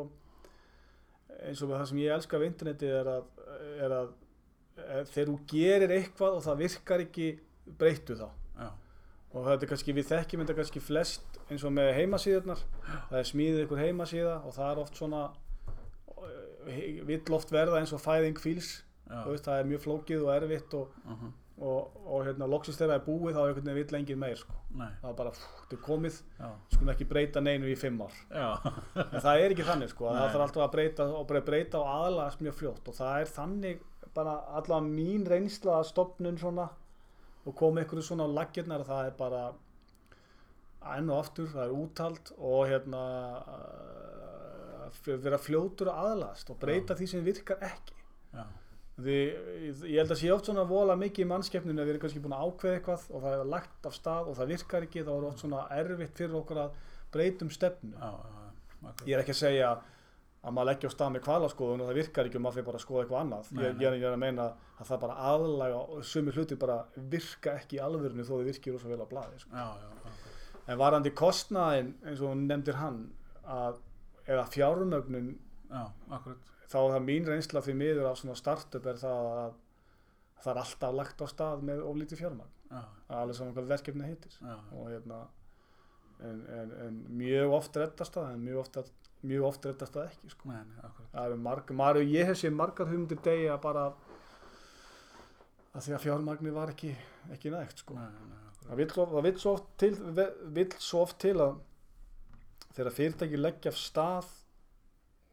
eins 1.43 1.61
og 1.61 1.73
það 1.73 1.85
sem 1.89 2.01
ég 2.03 2.15
elska 2.15 2.39
við 2.39 2.51
interneti 2.51 2.91
er 3.01 3.09
að, 3.11 3.27
er 3.83 3.95
að 3.95 4.13
er, 4.79 5.07
þegar 5.11 5.31
þú 5.31 5.37
gerir 5.51 5.95
eitthvað 5.97 6.37
og 6.37 6.43
það 6.45 6.61
virkar 6.63 7.03
ekki 7.05 7.29
breyttu 7.79 8.17
þá. 8.19 8.27
Já, 8.55 8.69
og 9.33 9.49
þetta 9.49 9.67
er 9.67 9.71
kannski, 9.73 9.95
við 9.97 10.11
þekkjum 10.11 10.43
þetta 10.45 10.57
kannski 10.59 10.83
flest 10.83 11.39
eins 11.49 11.65
og 11.67 11.73
með 11.75 11.91
heimasíðurnar. 11.99 12.63
Það 13.09 13.19
er 13.19 13.29
smíðið 13.31 13.65
ykkur 13.65 13.83
heimasíða 13.83 14.37
og 14.43 14.55
það 14.55 14.71
er 14.71 14.83
oft 14.85 15.01
svona 15.01 15.23
eh, 15.27 15.44
vill 16.65 17.37
oft 17.37 17.53
verða 17.53 17.79
eins 17.79 17.93
og 17.95 18.03
fæðing 18.03 18.39
fíls 18.41 18.81
veist, 19.05 19.45
það 19.45 19.59
er 19.59 19.67
mjög 19.69 19.83
flókið 19.85 20.23
og 20.25 20.31
erfitt 20.35 20.73
og, 20.73 20.93
uh 21.05 21.11
-huh, 21.11 21.33
og, 21.57 21.97
og 22.05 22.25
hérna, 22.25 22.47
loksist 22.49 22.79
þegar 22.79 22.93
það 22.93 23.01
er 23.01 23.05
búið 23.05 23.35
þá 23.35 23.39
er 23.39 23.47
einhvern 23.47 23.65
veginn 23.65 23.87
vill 23.87 23.99
engin 23.99 24.19
meir 24.19 24.35
sko. 24.35 24.53
það 25.01 25.09
er 25.09 25.15
bara, 25.15 25.31
þetta 25.31 25.75
er 25.75 25.81
komið. 25.81 26.21
Skulum 26.73 26.89
ekki 26.89 27.05
breyta 27.05 27.41
neinu 27.41 27.67
í 27.71 27.75
fimm 27.75 28.01
ár. 28.01 28.15
En 29.13 29.21
það 29.21 29.39
er 29.39 29.51
ekki 29.51 29.67
þannig 29.69 29.89
sko, 29.89 30.09
það 30.09 30.31
þarf 30.31 30.45
alltaf 30.47 30.63
að 30.63 30.71
breyta 30.71 31.03
og 31.03 31.27
breyta 31.27 31.79
og 31.79 31.87
aðlagast 31.87 32.41
mjög 32.41 32.53
fljótt. 32.53 32.87
Og 32.87 32.95
það 32.95 33.21
er 33.21 33.25
þannig 33.25 33.79
bara 34.15 34.39
allavega 34.55 34.87
mín 34.87 35.25
reynsla 35.27 35.79
að 35.79 35.89
stopnun 35.91 36.37
svona 36.37 36.69
og 37.45 37.55
koma 37.55 37.81
einhverju 37.81 38.03
svona 38.03 38.25
á 38.25 38.35
laggirnar 38.35 38.83
það 38.83 39.05
er 39.05 39.15
bara 39.19 39.53
enn 40.95 41.09
og 41.09 41.19
aftur, 41.19 41.49
það 41.49 41.65
er 41.65 41.73
úthald 41.73 42.31
og 42.37 42.67
hérna 42.69 43.01
vera 45.05 45.39
fljótur 45.41 45.91
að 45.91 46.11
aðlagast 46.11 46.51
og 46.51 46.59
breyta 46.61 46.97
því 46.97 47.07
sem 47.11 47.25
virkar 47.25 47.63
ekki. 47.65 47.97
Já, 48.35 48.43
því 48.99 49.17
ég 49.91 49.97
held 49.99 50.13
að 50.15 50.21
sé 50.21 50.31
oft 50.33 50.49
svona 50.49 50.67
vola 50.69 50.95
mikið 50.99 51.25
í 51.25 51.29
mannskeppninu 51.31 51.81
að 51.81 51.89
við 51.89 51.95
erum 51.95 52.05
kannski 52.05 52.23
búin 52.23 52.37
að 52.37 52.45
ákveða 52.45 52.77
eitthvað 52.79 53.09
og 53.11 53.25
það 53.25 53.39
er 53.39 53.51
lagt 53.55 53.89
af 53.89 53.97
stað 53.97 54.29
og 54.31 54.37
það 54.39 54.53
virkar 54.53 54.87
ekki 54.87 55.03
þá 55.07 55.11
er 55.15 55.27
oft 55.29 55.43
svona 55.43 55.65
erfitt 55.75 56.21
fyrir 56.21 56.39
okkur 56.39 56.61
að 56.65 56.79
breytum 57.15 57.51
stefnu. 57.51 57.95
Já, 57.99 58.13
já, 58.15 58.93
ég 59.05 59.17
er 59.17 59.23
ekki 59.23 59.35
að 59.35 59.41
segja 59.41 59.73
að 60.45 60.53
maður 60.53 60.69
leggja 60.69 60.89
á 60.91 60.95
stað 60.95 61.13
með 61.15 61.23
kvalaskoðun 61.25 61.81
og 61.81 61.89
það 61.89 61.99
virkar 61.99 62.27
ekki 62.29 62.37
og 62.37 62.43
maður 62.45 62.57
fyrir 62.59 62.67
bara 62.67 62.79
að 62.79 62.83
skoða 62.85 63.03
eitthvað 63.03 63.21
annað. 63.23 63.47
Nei, 63.49 63.63
ég, 63.65 63.79
ég, 63.81 64.03
er, 64.05 64.11
að 64.13 64.21
meina 64.21 64.45
að 64.75 64.89
það 64.91 65.01
bara 65.05 65.15
aðlaga 65.31 65.79
og 65.81 66.03
sumi 66.05 66.33
hluti 66.35 66.57
bara 66.61 66.75
virka 67.13 67.55
ekki 67.57 67.79
í 67.79 67.81
alvörinu 67.81 68.25
þó 68.27 68.35
þau 68.35 68.45
virkir 68.45 68.75
rosa 68.75 68.91
vel 68.91 69.01
á 69.01 69.07
blaði 69.09 69.41
sko. 69.41 69.55
já, 69.55 69.65
já, 69.81 69.95
en 70.65 70.79
varandi 70.81 71.11
kostnaðin 71.15 71.91
eins 72.05 72.21
og 72.25 72.35
nefndir 72.39 72.79
hann 72.79 73.01
að, 73.43 73.79
eða 74.25 74.47
fjármögnun 74.53 75.31
já, 75.69 75.83
þá 76.65 76.77
er 76.81 76.91
það 76.95 77.07
mín 77.07 77.29
reynsla 77.29 77.63
því 77.65 77.77
miður 77.81 78.09
af 78.09 78.19
svona 78.21 78.35
startup 78.39 78.89
er 78.91 78.99
það 79.01 79.31
að 79.45 79.55
það 80.45 80.51
er 80.51 80.61
alltaf 80.61 80.93
lagt 80.99 81.23
á 81.23 81.27
stað 81.31 81.63
með 81.65 81.81
oflítið 81.89 82.21
fjármagn. 82.21 82.53
Já, 82.69 82.81
alveg 83.17 83.37
saman 83.37 83.55
hvað 83.55 83.71
verkefni 83.71 84.09
heitir. 84.09 84.37
Já, 84.41 84.55
og 84.75 84.89
hérna 84.91 85.23
en, 86.23 86.45
en, 86.49 86.71
en 86.85 86.99
mjög 87.17 87.55
oft 87.57 87.77
reddast 87.79 88.15
það 88.15 88.33
en 88.33 88.43
mjög 88.45 88.61
oft, 88.61 88.79
mjög 89.25 89.47
oft 89.49 89.67
reddast 89.67 89.97
það 89.97 90.09
ekki 90.11 90.31
sko. 90.31 90.51
nei, 90.51 90.75
það 91.13 91.37
marg, 91.43 91.73
marg, 91.75 92.01
ég 92.07 92.29
hef 92.29 92.39
séð 92.39 92.55
margar 92.55 92.89
hugmyndir 92.89 93.21
degja 93.25 93.57
bara 93.61 93.89
að 95.75 95.87
því 95.87 95.95
að 95.97 96.03
fjármagni 96.05 96.55
var 96.55 96.71
ekki, 96.71 96.93
ekki 97.35 97.53
nægt 97.53 97.83
sko. 97.83 97.97
nei, 97.99 98.27
nei, 98.31 98.43
það 98.63 99.25
vill 99.27 99.37
svo 99.41 99.55
oft 99.57 99.71
til 99.81 99.93
vill 100.55 100.69
svo 100.79 101.03
oft 101.05 101.19
til 101.25 101.35
að 101.43 101.57
þegar 102.75 102.95
fyrirtæki 102.95 103.39
leggja 103.39 103.71
af 103.71 103.79
stað 103.79 104.31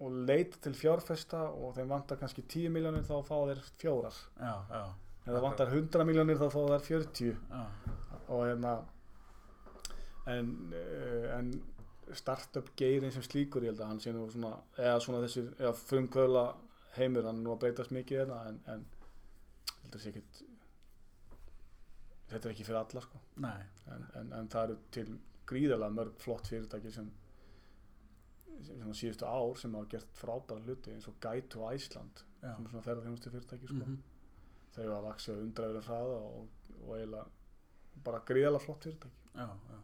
og 0.03 0.15
leita 0.29 0.59
til 0.63 0.75
fjárfesta 0.75 1.45
og 1.53 1.77
þeim 1.77 1.93
vantar 1.95 2.19
kannski 2.21 2.43
10 2.43 2.73
miljónir 2.75 3.05
þá 3.07 3.17
fá 3.27 3.37
þeir 3.51 3.61
fjórar. 3.79 4.17
Já, 4.39 4.55
já, 4.71 4.83
það 5.27 5.45
vantar 5.47 5.75
100 5.75 6.09
miljónir 6.09 6.41
þá 6.41 6.49
fá 6.55 6.61
þeir 6.73 6.87
40 6.89 7.29
já, 7.31 7.63
og 8.27 8.47
hérna 8.49 8.73
en, 10.33 10.51
uh, 10.75 11.29
en 11.39 11.53
startup 12.19 12.73
geirin 12.79 13.15
sem 13.15 13.25
slíkur 13.25 13.65
ég 13.65 13.73
held 13.73 13.83
að 13.83 13.93
hann 13.93 14.03
sé 14.03 14.13
nú 14.15 14.27
svona 14.31 14.57
eða 14.77 14.99
svona 15.03 15.23
þessi, 15.25 15.47
eða 15.59 15.73
frumkvöla 15.79 16.47
heimur 16.99 17.29
hann 17.31 17.41
nú 17.45 17.55
að 17.55 17.63
breytast 17.65 17.95
mikið 17.95 18.25
hérna 18.25 18.41
en, 18.51 18.59
en 18.75 18.83
ég 18.83 19.85
held 19.85 19.97
að 19.97 20.03
sé 20.03 20.13
ekkit 20.13 20.43
þetta 22.33 22.49
er 22.49 22.55
ekki 22.55 22.67
fyrir 22.67 22.81
alla 22.81 23.03
sko. 23.05 23.21
En, 23.93 24.07
en, 24.19 24.33
en 24.39 24.51
það 24.53 24.65
eru 24.67 24.79
til 24.95 25.09
gríðarlega 25.49 25.97
mörg 25.97 26.21
flott 26.23 26.49
fyrirtæki 26.49 26.93
sem 26.95 27.11
síðustu 28.61 29.29
ár 29.29 29.59
sem 29.61 29.75
hafa 29.77 29.91
gert 29.95 30.17
frábæra 30.19 30.65
hluti 30.67 30.95
eins 30.95 31.09
og 31.11 31.19
Guide 31.21 31.49
to 31.53 31.67
Iceland 31.73 32.25
já, 32.43 32.51
sem 32.55 32.65
er 32.65 32.73
svona 32.73 32.87
ferðarþjónustu 32.87 33.33
fyrirtæki 33.33 33.71
sko. 33.71 33.79
mhm, 33.83 34.01
þau 34.75 34.83
hafa 34.87 35.05
vaksið 35.09 35.45
undræður 35.45 35.87
hraða 35.89 36.19
og, 36.19 36.49
og 36.83 36.97
eiginlega 36.97 37.27
bara 38.07 38.23
gríðarlega 38.29 38.65
flott 38.65 38.89
fyrirtæki. 38.89 39.31
Já, 39.37 39.49
já. 39.49 39.79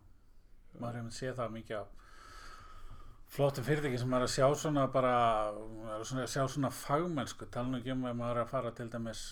Maður 0.78 1.00
hefur 1.00 1.16
séð 1.18 1.38
það 1.38 1.54
mikið 1.58 1.78
af 1.78 1.94
flottum 3.28 3.66
fyrirtæki 3.66 4.00
sem 4.00 4.16
er 4.16 4.24
að 4.24 4.32
sjá 4.32 4.46
svona 4.56 4.88
bara, 4.92 5.14
er 5.52 5.94
að 5.98 6.08
svona, 6.10 6.26
sjá 6.30 6.42
svona 6.48 6.72
fagmennsku, 6.72 7.48
tala 7.52 7.72
nú 7.72 7.80
ekki 7.80 7.94
um 7.94 8.06
að 8.08 8.18
maður 8.20 8.40
er 8.40 8.44
að 8.46 8.52
fara 8.52 8.74
til 8.76 8.88
dæmis 8.92 9.22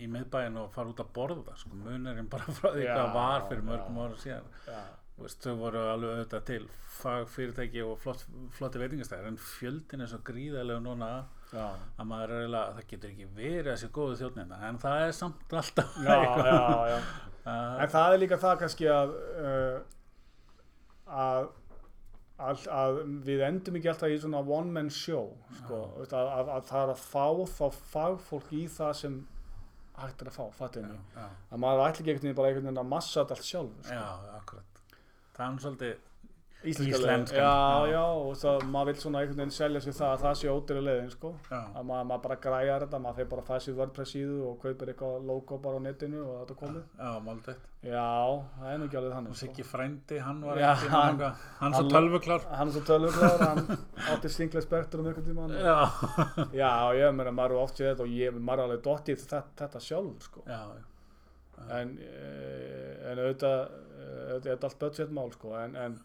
í 0.00 0.08
miðbæin 0.10 0.56
og 0.58 0.72
fara 0.74 0.90
út 0.90 1.02
að 1.04 1.10
borða, 1.14 1.54
sko, 1.60 1.76
munurinn 1.78 2.30
bara 2.32 2.54
frá 2.56 2.70
því 2.74 2.86
hvað 2.88 3.10
var 3.14 3.44
fyrir 3.50 3.66
mörgum 3.68 4.00
ára 4.02 4.16
síðan. 4.22 4.48
Já, 4.66 4.80
veist, 5.20 5.44
þau 5.44 5.54
voru 5.60 5.82
alveg 5.92 6.12
auðvitað 6.16 6.44
til 6.48 6.62
fagfyrirtæki 6.98 7.82
og 7.86 7.98
flott, 8.02 8.24
flotti 8.56 8.80
veitingastæðir 8.82 9.30
en 9.30 9.40
fjöldin 9.40 10.04
er 10.04 10.10
svo 10.10 10.20
gríðarlega 10.26 10.82
núna 10.82 11.10
já, 11.52 11.66
að 11.70 12.08
maður 12.10 12.34
er 12.34 12.44
eiginlega, 12.44 12.76
það 12.78 12.88
getur 12.92 13.12
ekki 13.12 13.28
verið 13.36 13.70
þessi 13.72 13.90
góðu 13.94 14.20
þjóðnina, 14.22 14.60
en 14.68 14.80
það 14.82 15.02
er 15.08 15.16
samt 15.18 15.58
alltaf 15.60 15.98
já, 16.02 16.16
já, 16.90 16.96
En 17.44 17.90
það 17.92 18.14
er 18.14 18.22
líka 18.22 18.40
það 18.40 18.54
kannski 18.62 18.86
að, 18.88 19.10
uh, 19.44 19.74
að, 21.12 21.50
að, 22.40 22.64
að 22.72 23.00
við 23.26 23.44
endum 23.50 23.76
ekki 23.78 23.90
alltaf 23.92 24.14
í 24.14 24.18
svona 24.22 24.40
one 24.40 24.72
man 24.72 24.88
show 24.88 25.28
sko, 25.60 25.82
veist, 25.98 26.16
að, 26.16 26.32
að, 26.38 26.52
að 26.56 26.68
það 26.70 26.86
er 26.86 26.94
að 26.94 27.04
fá 27.04 27.26
þá 27.58 27.80
fagfólk 27.92 28.54
í 28.56 28.64
það 28.72 28.94
sem 29.02 29.18
hægt 29.94 30.24
er 30.24 30.30
að 30.30 30.38
fá, 30.40 30.46
fattum 30.56 30.88
við 30.90 31.18
að 31.20 31.60
maður 31.62 31.84
ætli 31.84 32.02
ekki 32.02 32.16
veginn 32.24 32.38
bara 32.38 32.50
einhvern 32.50 32.66
veginn 32.66 32.82
að 32.82 32.94
massa 32.96 33.22
allt 33.22 33.44
sjálf 33.46 33.76
sko. 33.84 33.94
já, 33.94 34.06
akkurat 34.40 34.73
það 35.36 35.46
er 35.54 35.62
svolítið 35.68 36.10
Íslenska 36.64 36.96
Íslenskan, 36.96 37.28
leiðin. 37.28 37.44
já, 37.44 37.48
já. 37.84 37.92
já, 37.92 38.04
og 38.24 38.36
það, 38.40 38.62
maður 38.72 38.86
vil 38.88 39.00
svona 39.02 39.18
einhvern 39.20 39.40
veginn 39.42 39.50
selja 39.52 39.80
sér 39.84 39.96
það 39.98 40.12
að 40.14 40.22
það 40.22 40.36
sé 40.40 40.46
ódýra 40.54 40.82
leiðin 40.86 41.10
sko. 41.12 41.32
já, 41.50 41.58
að 41.76 41.82
maður, 41.90 42.06
maður 42.08 42.22
bara 42.24 42.36
græjar 42.46 42.84
þetta, 42.86 43.00
maður 43.04 43.18
fyrir 43.18 43.28
bara 43.34 43.42
að 43.44 43.50
fæða 43.50 43.64
sér 43.66 43.76
WordPress 43.80 44.14
síðu 44.14 44.38
og 44.48 44.54
kaupir 44.62 44.92
eitthvað 44.94 45.26
logo 45.28 45.58
bara 45.66 45.76
á 45.76 45.80
netinu 45.84 46.22
og 46.24 46.38
þetta 46.38 46.56
komið 46.62 46.86
já, 47.04 47.10
málið 47.26 47.50
já, 47.84 48.06
það 48.62 48.70
er 48.72 48.80
nú 48.80 48.86
ekki 48.88 48.98
alveg 49.02 49.10
og 49.10 49.16
þannig 49.18 49.34
sko. 49.36 49.40
Siggi 49.42 49.66
frændi, 49.74 50.22
hann 50.24 50.40
var 50.48 50.62
Já, 50.62 50.70
ekki 50.72 50.88
hann- 50.94 51.20
hann, 51.60 51.76
svo 51.76 51.84
tölvuklár 51.92 52.48
hann 52.62 52.72
svo 52.78 52.84
tölvuglár, 52.88 53.44
hann 53.44 53.62
átti 54.14 54.32
singla 54.32 54.64
spektrum 54.64 55.10
einhvern 55.12 55.28
tímann 55.28 55.52
já, 55.60 55.76
já, 56.56 56.72
ég 56.96 57.12
meina, 57.20 57.36
maður 57.42 57.58
er 57.58 57.64
oft 57.66 57.76
séð 57.76 57.92
þetta 57.92 58.08
og 58.08 58.16
ég, 58.16 58.40
maður 58.40 58.64
er 58.64 58.70
alveg 58.70 58.82
dottið 58.88 59.20
þetta, 59.20 59.44
þetta 59.60 59.84
sjálfur 59.90 60.30
sko. 60.32 60.46
já, 60.48 60.62
já, 60.64 60.84
en, 61.82 61.92
eh, 62.00 63.10
en 63.12 63.20
auðvitað, 63.20 63.68
eh, 64.04 64.22
auðvitað 64.30 64.46
er 64.46 64.54
þetta 64.54 64.70
allt 64.70 64.80
budgetmál 64.84 65.34
sko. 65.34 65.52
en, 65.60 65.76
en 65.76 65.98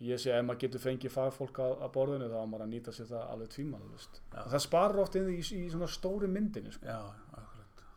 ég 0.00 0.20
sé 0.20 0.32
ef 0.32 0.46
maður 0.46 0.62
getur 0.64 0.84
fengið 0.84 1.12
fagfólk 1.12 1.60
að, 1.60 1.76
að 1.84 1.92
borðinu 1.96 2.30
þá 2.32 2.38
maður 2.40 2.64
að 2.64 2.72
nýta 2.72 2.96
sér 2.96 3.10
það 3.10 3.34
alveg 3.34 3.54
Já. 4.32 4.42
það 4.54 4.64
sparar 4.64 5.02
oft 5.04 5.20
inn 5.20 5.28
í, 5.28 5.38
í 5.40 5.66
svona 5.72 5.88
stóri 5.90 6.30
myndinni 6.30 6.72
sko. 6.72 6.88
já, 6.88 7.00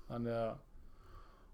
þannig 0.10 0.40
að 0.42 0.54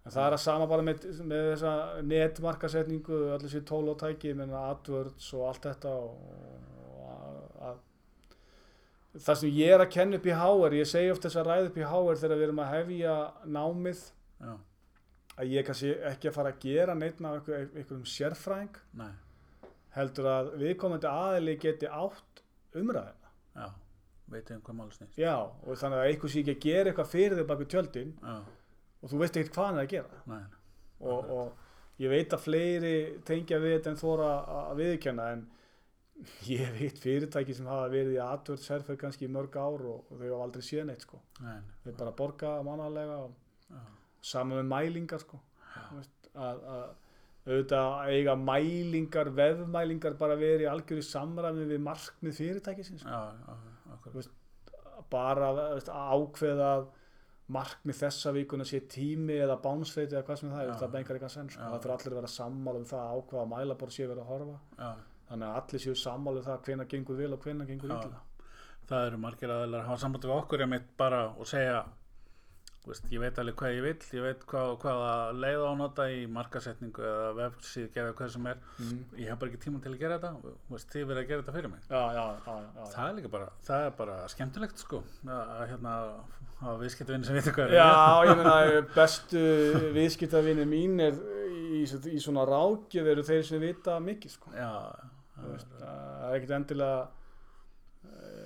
en 0.06 0.15
það 0.15 0.25
er 0.25 0.36
að 0.38 0.41
sama 0.41 0.67
bara 0.69 0.86
með, 0.86 1.06
með 1.28 1.45
þessa 1.52 1.73
netmarkasetningu, 2.08 3.19
allir 3.34 3.45
þessi 3.45 3.62
tól 3.67 3.84
og 3.91 3.99
tæki 4.02 4.34
með 4.38 4.56
AdWords 4.58 5.28
og 5.38 5.45
allt 5.49 5.67
þetta 5.69 5.91
og, 5.99 6.23
að, 7.10 7.38
að 7.69 9.21
það 9.28 9.41
sem 9.41 9.60
ég 9.60 9.75
er 9.75 9.84
að 9.84 9.93
kenna 9.93 10.19
upp 10.19 10.30
í 10.30 10.38
HR 10.39 10.78
ég 10.80 10.89
segi 10.89 11.12
oft 11.13 11.28
þess 11.28 11.41
að 11.41 11.52
ræða 11.52 11.69
upp 11.69 11.78
í 11.78 11.86
HR 11.91 12.21
þegar 12.23 12.39
við 12.39 12.47
erum 12.47 12.63
að 12.63 12.73
hefja 12.73 13.15
námið 13.58 14.04
já, 14.39 14.52
að 15.39 15.54
ég 15.56 15.67
kannski 15.67 15.93
ekki 16.12 16.30
að 16.30 16.38
fara 16.38 16.54
að 16.54 16.63
gera 16.63 16.95
neitt 16.97 17.21
af 17.23 17.38
einhver, 17.39 17.67
einhverjum 17.73 18.08
sérfræðing 18.13 18.80
nei, 18.99 19.12
heldur 19.95 20.32
að 20.32 20.56
viðkomandi 20.62 21.12
aðili 21.12 21.56
geti 21.62 21.88
átt 21.89 22.43
umræðina 22.75 23.34
já 23.56 23.69
veitum 24.30 24.60
um 24.60 24.65
hvað 24.65 24.78
máli 24.78 24.95
snýst. 24.95 25.17
Já, 25.19 25.36
og 25.41 25.78
þannig 25.80 26.02
að 26.02 26.10
einhver 26.12 26.32
sé 26.32 26.43
ekki 26.43 26.56
að 26.56 26.65
gera 26.65 26.91
eitthvað 26.91 27.12
fyrir 27.13 27.39
þig 27.39 27.47
bak 27.49 27.62
við 27.62 27.71
tjöldin 27.73 28.12
já, 28.19 28.36
og 28.99 29.12
þú 29.12 29.21
veist 29.23 29.39
ekkert 29.39 29.56
hvað 29.56 29.69
hann 29.69 29.80
er 29.80 29.86
að 29.88 29.93
gera. 29.93 30.21
Nei, 30.30 30.41
og, 30.99 31.32
og 31.36 32.04
ég 32.04 32.13
veit 32.13 32.36
að 32.36 32.43
fleiri 32.45 32.95
tengja 33.28 33.62
við 33.63 33.75
þetta 33.78 33.93
en 33.93 34.02
þóra 34.04 34.32
að 34.58 34.84
viðkjanna 34.84 35.30
en 35.36 35.45
ég 36.49 36.73
veit 36.75 36.99
fyrirtæki 36.99 37.56
sem 37.56 37.69
hafa 37.69 37.91
verið 37.93 38.17
í 38.17 38.23
AdWords 38.23 38.73
herfer 38.73 38.99
kannski 38.99 39.28
í 39.28 39.32
mörg 39.32 39.56
ár 39.56 39.86
og, 39.93 40.10
og 40.10 40.17
þau 40.17 40.28
hafa 40.28 40.43
aldrei 40.47 40.65
séð 40.67 40.89
neitt 40.89 41.06
sko. 41.08 41.21
nei, 41.45 41.60
þau 41.86 41.93
bara 42.02 42.15
borga 42.17 42.58
mánalega 42.67 43.21
og 43.25 43.36
já, 43.69 43.80
saman 44.21 44.60
með 44.60 44.69
mælingar 44.73 45.23
sko. 45.23 45.39
Veist, 45.93 46.29
að, 46.36 46.63
að 46.73 46.84
auðvitað 47.49 48.13
eiga 48.13 48.36
mælingar, 48.38 49.32
vefmælingar 49.34 50.15
bara 50.19 50.38
verið 50.39 50.67
í 50.67 50.69
algjöru 50.69 51.03
samræmi 51.05 51.65
við 51.69 51.84
markmið 51.86 52.39
fyrirtækisins. 52.39 53.05
Já, 53.08 53.34
já, 53.34 53.58
akkurat. 53.95 54.32
Bara 55.10 55.51
veist, 55.58 55.89
ákveða 55.89 56.71
markmið 57.49 58.01
þessa 58.03 58.34
vikuna 58.36 58.65
sé 58.67 58.84
tími 58.91 59.39
eða 59.41 59.58
bánsveiti 59.63 60.13
eða 60.13 60.25
hvað 60.27 60.41
sem 60.41 60.51
það 60.53 60.65
er, 60.65 60.73
það 60.77 60.91
bengar 60.95 61.17
eitthvað 61.17 61.34
senn 61.34 61.49
sko. 61.49 61.62
Það 61.63 61.79
fyrir 61.86 61.93
allir 61.95 62.13
að 62.13 62.19
vera 62.19 62.34
sammála 62.36 62.82
um 62.82 62.89
það 62.89 63.05
að 63.05 63.21
ákveða 63.21 63.45
mælabor 63.55 63.93
sé 63.95 64.05
verið 64.05 64.21
að 64.21 64.34
horfa. 64.34 64.58
Já, 64.77 64.89
þannig 65.29 65.47
að 65.47 65.62
allir 65.62 65.84
séu 65.86 65.95
sammála 66.03 66.43
um 66.43 66.45
það 66.49 66.67
hvenær 66.67 66.91
gengur 66.93 67.17
vel 67.23 67.32
og 67.34 67.47
hvenær 67.47 67.71
gengur 67.71 67.95
illa. 67.95 68.21
Það 68.89 69.08
eru 69.08 69.21
margir 69.21 69.53
aðeinar 69.53 69.82
að 69.84 69.89
hafa 69.89 70.01
samband 70.03 70.27
við 70.27 70.36
okkur 70.36 70.63
bara 70.97 71.23
og 71.38 71.49
segja 71.49 71.82
þú 72.83 72.91
veist, 72.93 73.07
ég 73.11 73.23
veit 73.23 73.39
alveg 73.41 73.57
hvað 73.59 73.75
ég 73.75 73.85
vill 73.85 74.19
ég 74.19 74.25
veit 74.25 74.43
hvað, 74.49 74.73
hvaða 74.83 75.13
leið 75.35 75.61
á 75.61 75.67
að 75.69 75.79
nota 75.81 76.07
í 76.09 76.19
markasetningu 76.31 77.05
eða 77.11 77.29
vefsíð 77.39 77.87
gera 77.95 78.15
hvað 78.17 78.33
sem 78.35 78.49
er. 78.53 78.61
Mm. 78.79 78.99
ég 79.19 79.31
hef 79.31 79.41
bara 79.41 79.51
ekki 79.51 79.63
tíma 79.65 79.83
til 79.83 79.93
að 79.93 80.01
gera 80.03 80.19
þetta 80.19 80.33
þú 80.43 80.75
veist, 80.75 80.91
þið 80.93 81.07
verið 81.11 81.23
að 81.23 81.31
gera 81.31 81.43
þetta 81.43 81.57
fyrir 81.57 81.73
mig. 81.73 81.87
Já, 81.89 82.03
já, 82.17 82.25
já, 82.45 82.85
það 82.95 83.05
er 83.05 83.17
líka 83.19 83.33
bara, 83.35 83.49
það 83.69 83.87
er 83.87 83.97
bara 83.99 84.19
skemmtilegt 84.35 84.85
sko 84.85 85.03
að 85.29 85.65
hérna 85.73 85.95
hafa 86.59 86.79
viðskiptavinn 86.81 87.27
sem 87.27 87.37
veitir 87.37 87.55
hvað 87.55 87.69
er 87.69 87.77
Já, 87.79 87.91
ég 88.27 88.39
meina 88.39 88.81
bestu 88.95 89.43
viðskiptavinni 89.95 90.65
mín 90.67 90.99
er 91.03 91.19
í, 91.79 91.85
í 91.85 92.19
svona 92.19 92.43
rákjöf 92.49 93.07
eru 93.13 93.23
þeir 93.27 93.45
sem 93.47 93.63
vita 93.63 93.95
mikið 94.03 94.35
sko. 94.35 94.51
það 94.55 95.85
er 95.85 96.35
ekkert 96.35 96.55
endilega 96.57 97.07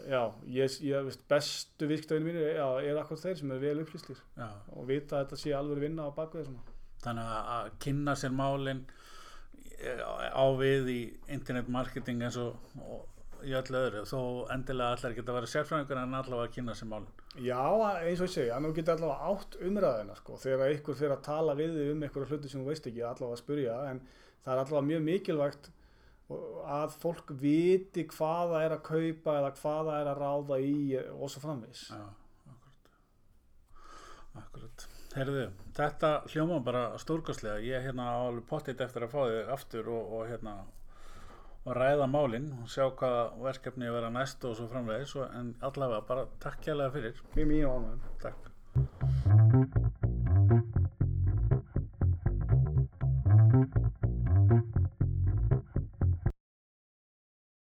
já, 0.10 0.22
ég, 0.48 0.76
ég 0.88 1.06
veist, 1.08 1.24
bestu 1.30 1.88
viðskiptavinni 1.90 2.32
mín 2.32 2.42
er, 2.42 2.58
já, 2.58 2.68
er 2.90 3.00
akkur 3.02 3.20
þeir 3.22 3.40
sem 3.40 3.52
er 3.56 3.64
vel 3.64 3.80
upplýstir 3.84 4.20
já, 4.38 4.50
og 4.76 4.88
vita 4.90 5.20
að 5.20 5.26
þetta 5.26 5.42
sé 5.44 5.56
alveg 5.58 5.84
vinna 5.88 6.08
á 6.08 6.12
svona. 6.14 6.60
þannig 7.04 7.32
að- 7.38 7.72
kynna 7.80 8.16
sér 8.16 8.32
málin 8.36 8.86
á 9.84 10.46
við 10.56 10.88
í 10.88 11.00
internet 11.28 11.68
marketing 11.68 12.22
eins 12.24 12.38
og, 12.40 12.56
og 12.80 13.10
í 13.44 13.52
öllu 13.58 13.76
öðru. 13.76 14.04
Þó 14.08 14.20
endilega 14.54 14.96
allar 14.96 15.16
geta 15.18 15.32
að 15.34 15.38
vera 15.40 15.52
sérfræðingur 15.52 16.00
en 16.00 16.14
allavega 16.16 16.48
að 16.48 16.54
kynna 16.56 16.76
sér 16.80 16.90
málin. 16.92 17.10
Já, 17.44 17.60
eins 18.00 18.22
og 18.22 18.30
ég 18.30 18.34
segi, 18.38 18.52
að 18.54 18.64
nú 18.64 18.74
geta 18.78 18.96
allavega 18.96 19.32
átt 19.34 19.58
umræðina 19.68 20.16
sko, 20.20 20.38
þegar 20.40 20.68
einhver 20.70 21.00
fyrir 21.00 21.16
að 21.18 21.24
tala 21.28 21.56
við 21.60 21.78
þig 21.78 21.92
um 21.94 22.04
einhverja 22.08 22.30
hluti 22.32 22.52
sem 22.52 22.62
þú 22.64 22.70
veist 22.72 22.88
ekki, 22.92 23.04
allavega 23.04 23.36
að 23.38 23.42
spurja 23.44 23.78
en 23.90 24.02
það 24.46 24.54
er 24.54 24.62
allavega 24.64 24.88
mjög 24.92 25.04
mikilvægt 25.10 25.70
að 26.32 26.96
fólk 27.02 27.34
viti 27.40 28.06
hvað 28.10 28.54
það 28.54 28.66
er 28.66 28.76
að 28.76 28.84
kaupa 28.88 29.38
eða 29.40 29.54
hvað 29.60 29.90
það 29.90 29.98
er 30.00 30.12
að 30.12 30.22
ráða 30.22 30.60
í 30.64 30.76
og 30.98 31.32
svo 31.32 31.44
framvegis. 31.44 31.84
Já, 31.92 32.06
akkurat. 32.54 32.94
Akkurat. 34.44 34.86
Herðu, 35.14 35.44
þetta 35.78 36.14
hljóma 36.32 36.62
bara 36.66 36.86
stórkostlega. 37.02 37.60
Ég 37.62 37.78
er 37.78 37.86
hérna 37.90 38.08
alveg 38.24 38.48
pottit 38.50 38.82
eftir 38.82 39.06
að 39.06 39.14
fá 39.14 39.20
þig 39.28 39.52
aftur 39.58 39.92
og, 39.94 40.16
og 40.18 40.32
hérna 40.32 40.56
og 41.64 41.78
ræða 41.78 42.10
málin 42.12 42.50
og 42.60 42.72
sjá 42.72 42.90
hvað 42.98 43.38
verkefni 43.46 43.92
vera 43.94 44.10
næst 44.12 44.44
og 44.48 44.58
svo 44.58 44.68
framvegis. 44.72 45.16
En 45.38 45.54
allavega 45.62 46.04
bara 46.10 46.28
takk 46.44 46.64
kjærlega 46.66 46.96
fyrir. 46.98 47.24
Mjög 47.38 47.52
mjög 47.54 47.76
ánægum. 47.78 48.00
Takk 48.26 49.92